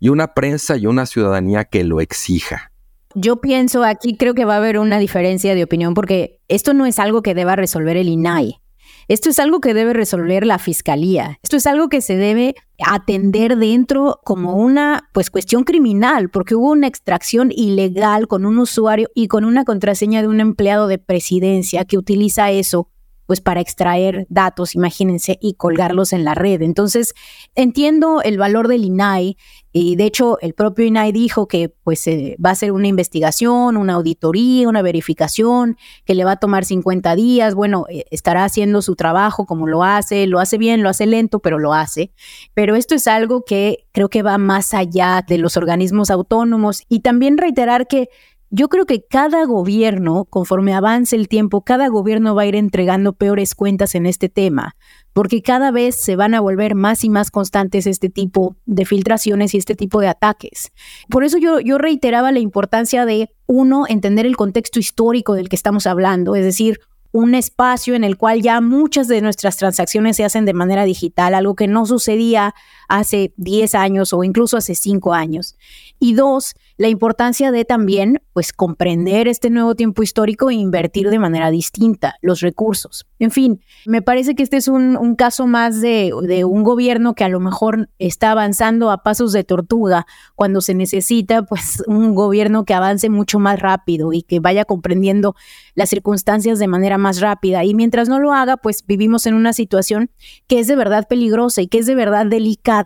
Y 0.01 0.09
una 0.09 0.33
prensa 0.35 0.77
y 0.77 0.87
una 0.87 1.07
ciudadanía 1.07 1.65
que 1.65 1.85
lo 1.85 2.01
exija. 2.01 2.73
Yo 3.15 3.41
pienso 3.41 3.85
aquí, 3.85 4.17
creo 4.17 4.35
que 4.35 4.45
va 4.45 4.55
a 4.55 4.59
haber 4.59 4.79
una 4.79 4.99
diferencia 4.99 5.55
de 5.55 5.65
opinión 5.65 5.95
porque 5.95 6.41
esto 6.49 6.73
no 6.73 6.87
es 6.87 6.99
algo 6.99 7.23
que 7.23 7.35
deba 7.35 7.57
resolver 7.57 7.97
el 7.97 8.09
INAI. 8.09 8.61
Esto 9.09 9.31
es 9.31 9.39
algo 9.39 9.61
que 9.61 9.73
debe 9.73 9.95
resolver 9.95 10.47
la 10.47 10.59
fiscalía. 10.59 11.39
Esto 11.43 11.57
es 11.57 11.67
algo 11.67 11.89
que 11.89 12.03
se 12.03 12.17
debe 12.17 12.55
atender 12.85 13.57
dentro 13.57 14.21
como 14.23 14.57
una 14.57 15.09
pues 15.15 15.31
cuestión 15.31 15.65
criminal, 15.65 16.29
porque 16.29 16.55
hubo 16.55 16.71
una 16.71 16.89
extracción 16.89 17.51
ilegal 17.51 18.29
con 18.29 18.45
un 18.45 18.59
usuario 18.59 19.09
y 19.15 19.29
con 19.29 19.47
una 19.47 19.65
contraseña 19.65 20.21
de 20.21 20.29
un 20.29 20.41
empleado 20.41 20.89
de 20.89 20.99
presidencia 20.99 21.87
que 21.87 21.97
utiliza 21.97 22.51
eso 22.51 22.91
pues 23.29 23.43
para 23.43 23.61
extraer 23.61 24.27
datos, 24.31 24.75
imagínense, 24.75 25.39
y 25.39 25.53
colgarlos 25.53 26.15
en 26.15 26.25
la 26.25 26.35
red. 26.35 26.63
Entonces, 26.63 27.13
entiendo 27.55 28.23
el 28.23 28.39
valor 28.39 28.69
del 28.69 28.87
INAI 28.87 29.37
y 29.71 29.97
de 29.97 30.05
hecho 30.05 30.39
el 30.41 30.55
propio 30.55 30.87
INAI 30.87 31.13
dijo 31.13 31.47
que 31.47 31.69
pues 31.69 32.07
eh, 32.07 32.39
va 32.45 32.53
a 32.53 32.55
ser 32.55 32.73
una 32.73 32.89
investigación, 32.89 33.77
una 33.77 33.93
auditoría, 33.93 34.67
una 34.67 34.81
verificación, 34.81 35.77
que 36.07 36.15
le 36.15 36.25
va 36.25 36.33
a 36.33 36.37
tomar 36.37 36.65
50 36.65 37.15
días. 37.17 37.55
Bueno, 37.55 37.85
eh, 37.91 38.07
estará 38.11 38.45
haciendo 38.45 38.81
su 38.81 38.97
trabajo 38.97 39.45
como 39.45 39.67
lo 39.67 39.85
hace, 39.85 40.27
lo 40.27 40.41
hace 40.41 40.57
bien, 40.57 40.83
lo 40.83 40.89
hace 40.89 41.05
lento, 41.05 41.41
pero 41.41 41.59
lo 41.59 41.75
hace. 41.75 42.13
Pero 42.55 42.77
esto 42.77 42.95
es 42.95 43.07
algo 43.07 43.45
que 43.45 43.85
creo 43.93 44.09
que 44.09 44.23
va 44.23 44.39
más 44.39 44.73
allá 44.73 45.23
de 45.29 45.37
los 45.37 45.59
organismos 45.59 46.11
autónomos 46.11 46.83
y 46.89 47.01
también 47.01 47.37
reiterar 47.37 47.89
que 47.89 48.09
yo 48.51 48.69
creo 48.69 48.87
que 48.87 49.05
cada 49.05 49.45
gobierno, 49.45 50.25
conforme 50.25 50.75
avance 50.75 51.15
el 51.15 51.29
tiempo, 51.29 51.63
cada 51.63 51.89
gobierno 51.89 52.35
va 52.35 52.43
a 52.43 52.47
ir 52.47 52.57
entregando 52.57 53.13
peores 53.13 53.55
cuentas 53.55 53.95
en 53.95 54.07
este 54.07 54.29
tema, 54.29 54.75
porque 55.13 55.43
cada 55.43 55.71
vez 55.71 55.97
se 56.01 56.17
van 56.17 56.35
a 56.35 56.41
volver 56.41 56.75
más 56.75 57.05
y 57.05 57.11
más 57.11 57.31
constantes 57.31 57.87
este 57.87 58.09
tipo 58.09 58.57
de 58.65 58.87
filtraciones 58.87 59.55
y 59.55 59.59
este 59.59 59.75
tipo 59.75 60.01
de 60.01 60.09
ataques. 60.09 60.73
Por 61.11 61.25
eso 61.25 61.37
yo, 61.39 61.61
yo 61.61 61.77
reiteraba 61.77 62.33
la 62.33 62.39
importancia 62.39 63.05
de, 63.05 63.31
uno, 63.47 63.85
entender 63.89 64.25
el 64.25 64.37
contexto 64.37 64.79
histórico 64.79 65.35
del 65.35 65.49
que 65.49 65.57
estamos 65.57 65.87
hablando, 65.87 66.35
es 66.35 66.45
decir, 66.45 66.81
un 67.13 67.35
espacio 67.35 67.95
en 67.95 68.05
el 68.05 68.17
cual 68.17 68.43
ya 68.43 68.61
muchas 68.61 69.09
de 69.09 69.21
nuestras 69.21 69.57
transacciones 69.57 70.17
se 70.17 70.25
hacen 70.25 70.45
de 70.45 70.53
manera 70.53 70.85
digital, 70.85 71.35
algo 71.35 71.55
que 71.55 71.67
no 71.67 71.87
sucedía 71.87 72.55
hace 72.89 73.33
10 73.37 73.75
años 73.75 74.13
o 74.13 74.25
incluso 74.25 74.57
hace 74.57 74.75
5 74.75 75.13
años. 75.13 75.55
Y 76.01 76.15
dos, 76.15 76.55
la 76.77 76.89
importancia 76.89 77.51
de 77.51 77.65
también 77.65 78.23
pues 78.33 78.53
comprender 78.53 79.27
este 79.27 79.51
nuevo 79.51 79.75
tiempo 79.75 80.03
histórico 80.03 80.49
e 80.49 80.55
invertir 80.55 81.11
de 81.11 81.19
manera 81.19 81.51
distinta 81.51 82.15
los 82.23 82.41
recursos. 82.41 83.07
En 83.19 83.33
fin, 83.33 83.61
me 83.85 84.01
parece 84.01 84.37
que 84.37 84.45
este 84.45 84.57
es 84.57 84.69
un, 84.69 85.17
caso 85.17 85.49
más 85.49 85.81
de, 85.81 86.13
de, 86.23 86.45
un 86.45 86.63
gobierno 86.63 87.15
que 87.15 87.25
a 87.25 87.29
lo 87.29 87.41
mejor 87.41 87.91
está 87.99 88.31
avanzando 88.31 88.93
a 88.93 89.03
pasos 89.03 89.33
de 89.33 89.43
tortuga 89.43 90.07
cuando 90.37 90.61
se 90.61 90.75
necesita 90.75 91.43
pues 91.43 91.83
un 91.89 92.15
gobierno 92.15 92.65
que 92.65 92.75
avance 92.75 93.11
mucho 93.11 93.41
más 93.41 93.59
rápido 93.59 94.13
y 94.13 94.23
que 94.23 94.39
vaya 94.39 94.65
comprendiendo 94.65 95.35
las 95.75 95.91
circunstancias 95.91 96.61
de 96.61 96.69
manera 96.69 96.97
más 96.97 97.21
rápida. 97.21 97.65
Y 97.65 97.75
mientras 97.75 98.09
no 98.09 98.21
lo 98.21 98.33
haga, 98.33 98.57
pues 98.57 98.87
vivimos 98.87 99.27
en 99.27 99.35
una 99.35 99.53
situación 99.53 100.11
que 100.47 100.61
es 100.61 100.69
de 100.69 100.77
verdad 100.77 101.09
peligrosa 101.09 101.61
y 101.61 101.67
que 101.67 101.79
es 101.79 101.87
de 101.87 101.97
verdad 101.97 102.27
delicada 102.27 102.78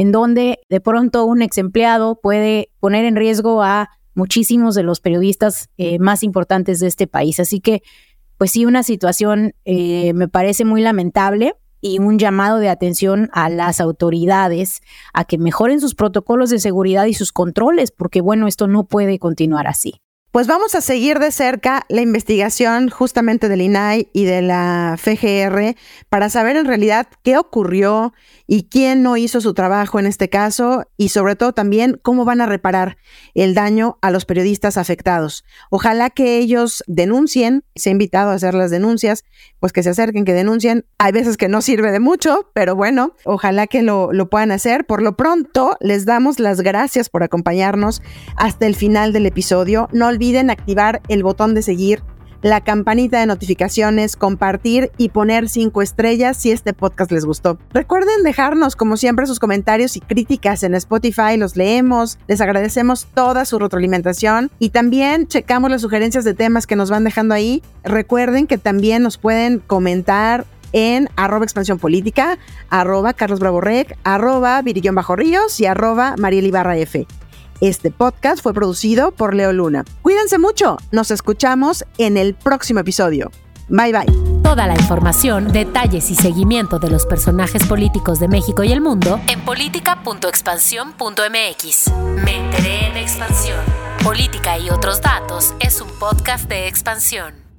en 0.00 0.12
donde 0.12 0.60
de 0.70 0.80
pronto 0.80 1.26
un 1.26 1.42
ex 1.42 1.58
empleado 1.58 2.18
puede 2.22 2.70
poner 2.80 3.04
en 3.04 3.16
riesgo 3.16 3.62
a 3.62 3.90
muchísimos 4.14 4.74
de 4.74 4.82
los 4.82 4.98
periodistas 4.98 5.68
eh, 5.76 5.98
más 5.98 6.22
importantes 6.22 6.80
de 6.80 6.86
este 6.86 7.06
país. 7.06 7.38
Así 7.38 7.60
que, 7.60 7.82
pues 8.38 8.52
sí, 8.52 8.64
una 8.64 8.82
situación 8.82 9.52
eh, 9.66 10.14
me 10.14 10.26
parece 10.26 10.64
muy 10.64 10.80
lamentable 10.80 11.54
y 11.82 11.98
un 11.98 12.18
llamado 12.18 12.60
de 12.60 12.70
atención 12.70 13.28
a 13.34 13.50
las 13.50 13.78
autoridades 13.78 14.80
a 15.12 15.26
que 15.26 15.36
mejoren 15.36 15.82
sus 15.82 15.94
protocolos 15.94 16.48
de 16.48 16.60
seguridad 16.60 17.04
y 17.04 17.12
sus 17.12 17.30
controles, 17.30 17.90
porque 17.90 18.22
bueno, 18.22 18.46
esto 18.46 18.68
no 18.68 18.84
puede 18.84 19.18
continuar 19.18 19.66
así. 19.66 20.00
Pues 20.30 20.46
vamos 20.46 20.76
a 20.76 20.80
seguir 20.80 21.18
de 21.18 21.32
cerca 21.32 21.84
la 21.88 22.02
investigación 22.02 22.88
justamente 22.88 23.48
del 23.48 23.62
INAI 23.62 24.10
y 24.12 24.26
de 24.26 24.42
la 24.42 24.96
FGR 24.96 25.74
para 26.08 26.28
saber 26.30 26.56
en 26.56 26.66
realidad 26.66 27.08
qué 27.24 27.36
ocurrió 27.36 28.14
y 28.52 28.64
quién 28.64 29.04
no 29.04 29.16
hizo 29.16 29.40
su 29.40 29.54
trabajo 29.54 30.00
en 30.00 30.06
este 30.06 30.28
caso 30.28 30.82
y 30.96 31.10
sobre 31.10 31.36
todo 31.36 31.52
también 31.52 32.00
cómo 32.02 32.24
van 32.24 32.40
a 32.40 32.46
reparar 32.46 32.96
el 33.34 33.54
daño 33.54 33.96
a 34.02 34.10
los 34.10 34.24
periodistas 34.24 34.76
afectados. 34.76 35.44
Ojalá 35.70 36.10
que 36.10 36.38
ellos 36.38 36.82
denuncien, 36.88 37.62
se 37.76 37.90
ha 37.90 37.92
invitado 37.92 38.30
a 38.30 38.34
hacer 38.34 38.54
las 38.54 38.72
denuncias, 38.72 39.22
pues 39.60 39.72
que 39.72 39.84
se 39.84 39.90
acerquen, 39.90 40.24
que 40.24 40.32
denuncien. 40.32 40.84
Hay 40.98 41.12
veces 41.12 41.36
que 41.36 41.48
no 41.48 41.62
sirve 41.62 41.92
de 41.92 42.00
mucho, 42.00 42.50
pero 42.52 42.74
bueno, 42.74 43.14
ojalá 43.24 43.68
que 43.68 43.82
lo, 43.82 44.12
lo 44.12 44.28
puedan 44.28 44.50
hacer. 44.50 44.84
Por 44.84 45.00
lo 45.00 45.16
pronto, 45.16 45.76
les 45.78 46.04
damos 46.04 46.40
las 46.40 46.60
gracias 46.60 47.08
por 47.08 47.22
acompañarnos 47.22 48.02
hasta 48.34 48.66
el 48.66 48.74
final 48.74 49.12
del 49.12 49.26
episodio. 49.26 49.88
No 49.92 50.08
olviden 50.08 50.50
activar 50.50 51.02
el 51.06 51.22
botón 51.22 51.54
de 51.54 51.62
seguir 51.62 52.02
la 52.42 52.60
campanita 52.60 53.20
de 53.20 53.26
notificaciones, 53.26 54.16
compartir 54.16 54.90
y 54.96 55.10
poner 55.10 55.48
cinco 55.48 55.82
estrellas 55.82 56.36
si 56.36 56.50
este 56.50 56.72
podcast 56.72 57.12
les 57.12 57.24
gustó. 57.24 57.58
Recuerden 57.72 58.22
dejarnos, 58.22 58.76
como 58.76 58.96
siempre, 58.96 59.26
sus 59.26 59.38
comentarios 59.38 59.96
y 59.96 60.00
críticas 60.00 60.62
en 60.62 60.74
Spotify, 60.74 61.36
los 61.36 61.56
leemos, 61.56 62.18
les 62.28 62.40
agradecemos 62.40 63.06
toda 63.14 63.44
su 63.44 63.58
retroalimentación 63.58 64.50
y 64.58 64.70
también 64.70 65.26
checamos 65.26 65.70
las 65.70 65.82
sugerencias 65.82 66.24
de 66.24 66.34
temas 66.34 66.66
que 66.66 66.76
nos 66.76 66.90
van 66.90 67.04
dejando 67.04 67.34
ahí. 67.34 67.62
Recuerden 67.84 68.46
que 68.46 68.58
también 68.58 69.02
nos 69.02 69.18
pueden 69.18 69.58
comentar 69.58 70.46
en 70.72 71.08
arroba 71.16 71.44
expansión 71.44 71.78
política, 71.78 72.38
arroba 72.68 73.12
Carlos 73.12 73.40
arroba 74.04 74.62
Virillón 74.62 74.94
Bajo 74.94 75.16
Ríos 75.16 75.58
y 75.60 75.66
arroba 75.66 76.14
Mariel 76.16 76.46
Ibarra 76.46 76.76
F. 76.76 77.06
Este 77.60 77.90
podcast 77.90 78.42
fue 78.42 78.54
producido 78.54 79.12
por 79.12 79.34
Leo 79.34 79.52
Luna. 79.52 79.84
Cuídense 80.00 80.38
mucho, 80.38 80.78
nos 80.92 81.10
escuchamos 81.10 81.84
en 81.98 82.16
el 82.16 82.32
próximo 82.34 82.80
episodio. 82.80 83.30
Bye 83.68 83.92
bye. 83.92 84.06
Toda 84.42 84.66
la 84.66 84.72
información, 84.74 85.52
detalles 85.52 86.10
y 86.10 86.14
seguimiento 86.14 86.78
de 86.78 86.88
los 86.88 87.04
personajes 87.04 87.66
políticos 87.66 88.18
de 88.18 88.28
México 88.28 88.64
y 88.64 88.72
el 88.72 88.80
mundo 88.80 89.20
en 89.28 89.42
política.expansión.mx. 89.42 91.92
Me 92.24 92.38
enteré 92.38 92.86
en 92.86 92.96
expansión. 92.96 93.60
Política 94.02 94.58
y 94.58 94.70
otros 94.70 95.02
datos 95.02 95.54
es 95.60 95.82
un 95.82 95.90
podcast 95.98 96.48
de 96.48 96.66
expansión. 96.66 97.49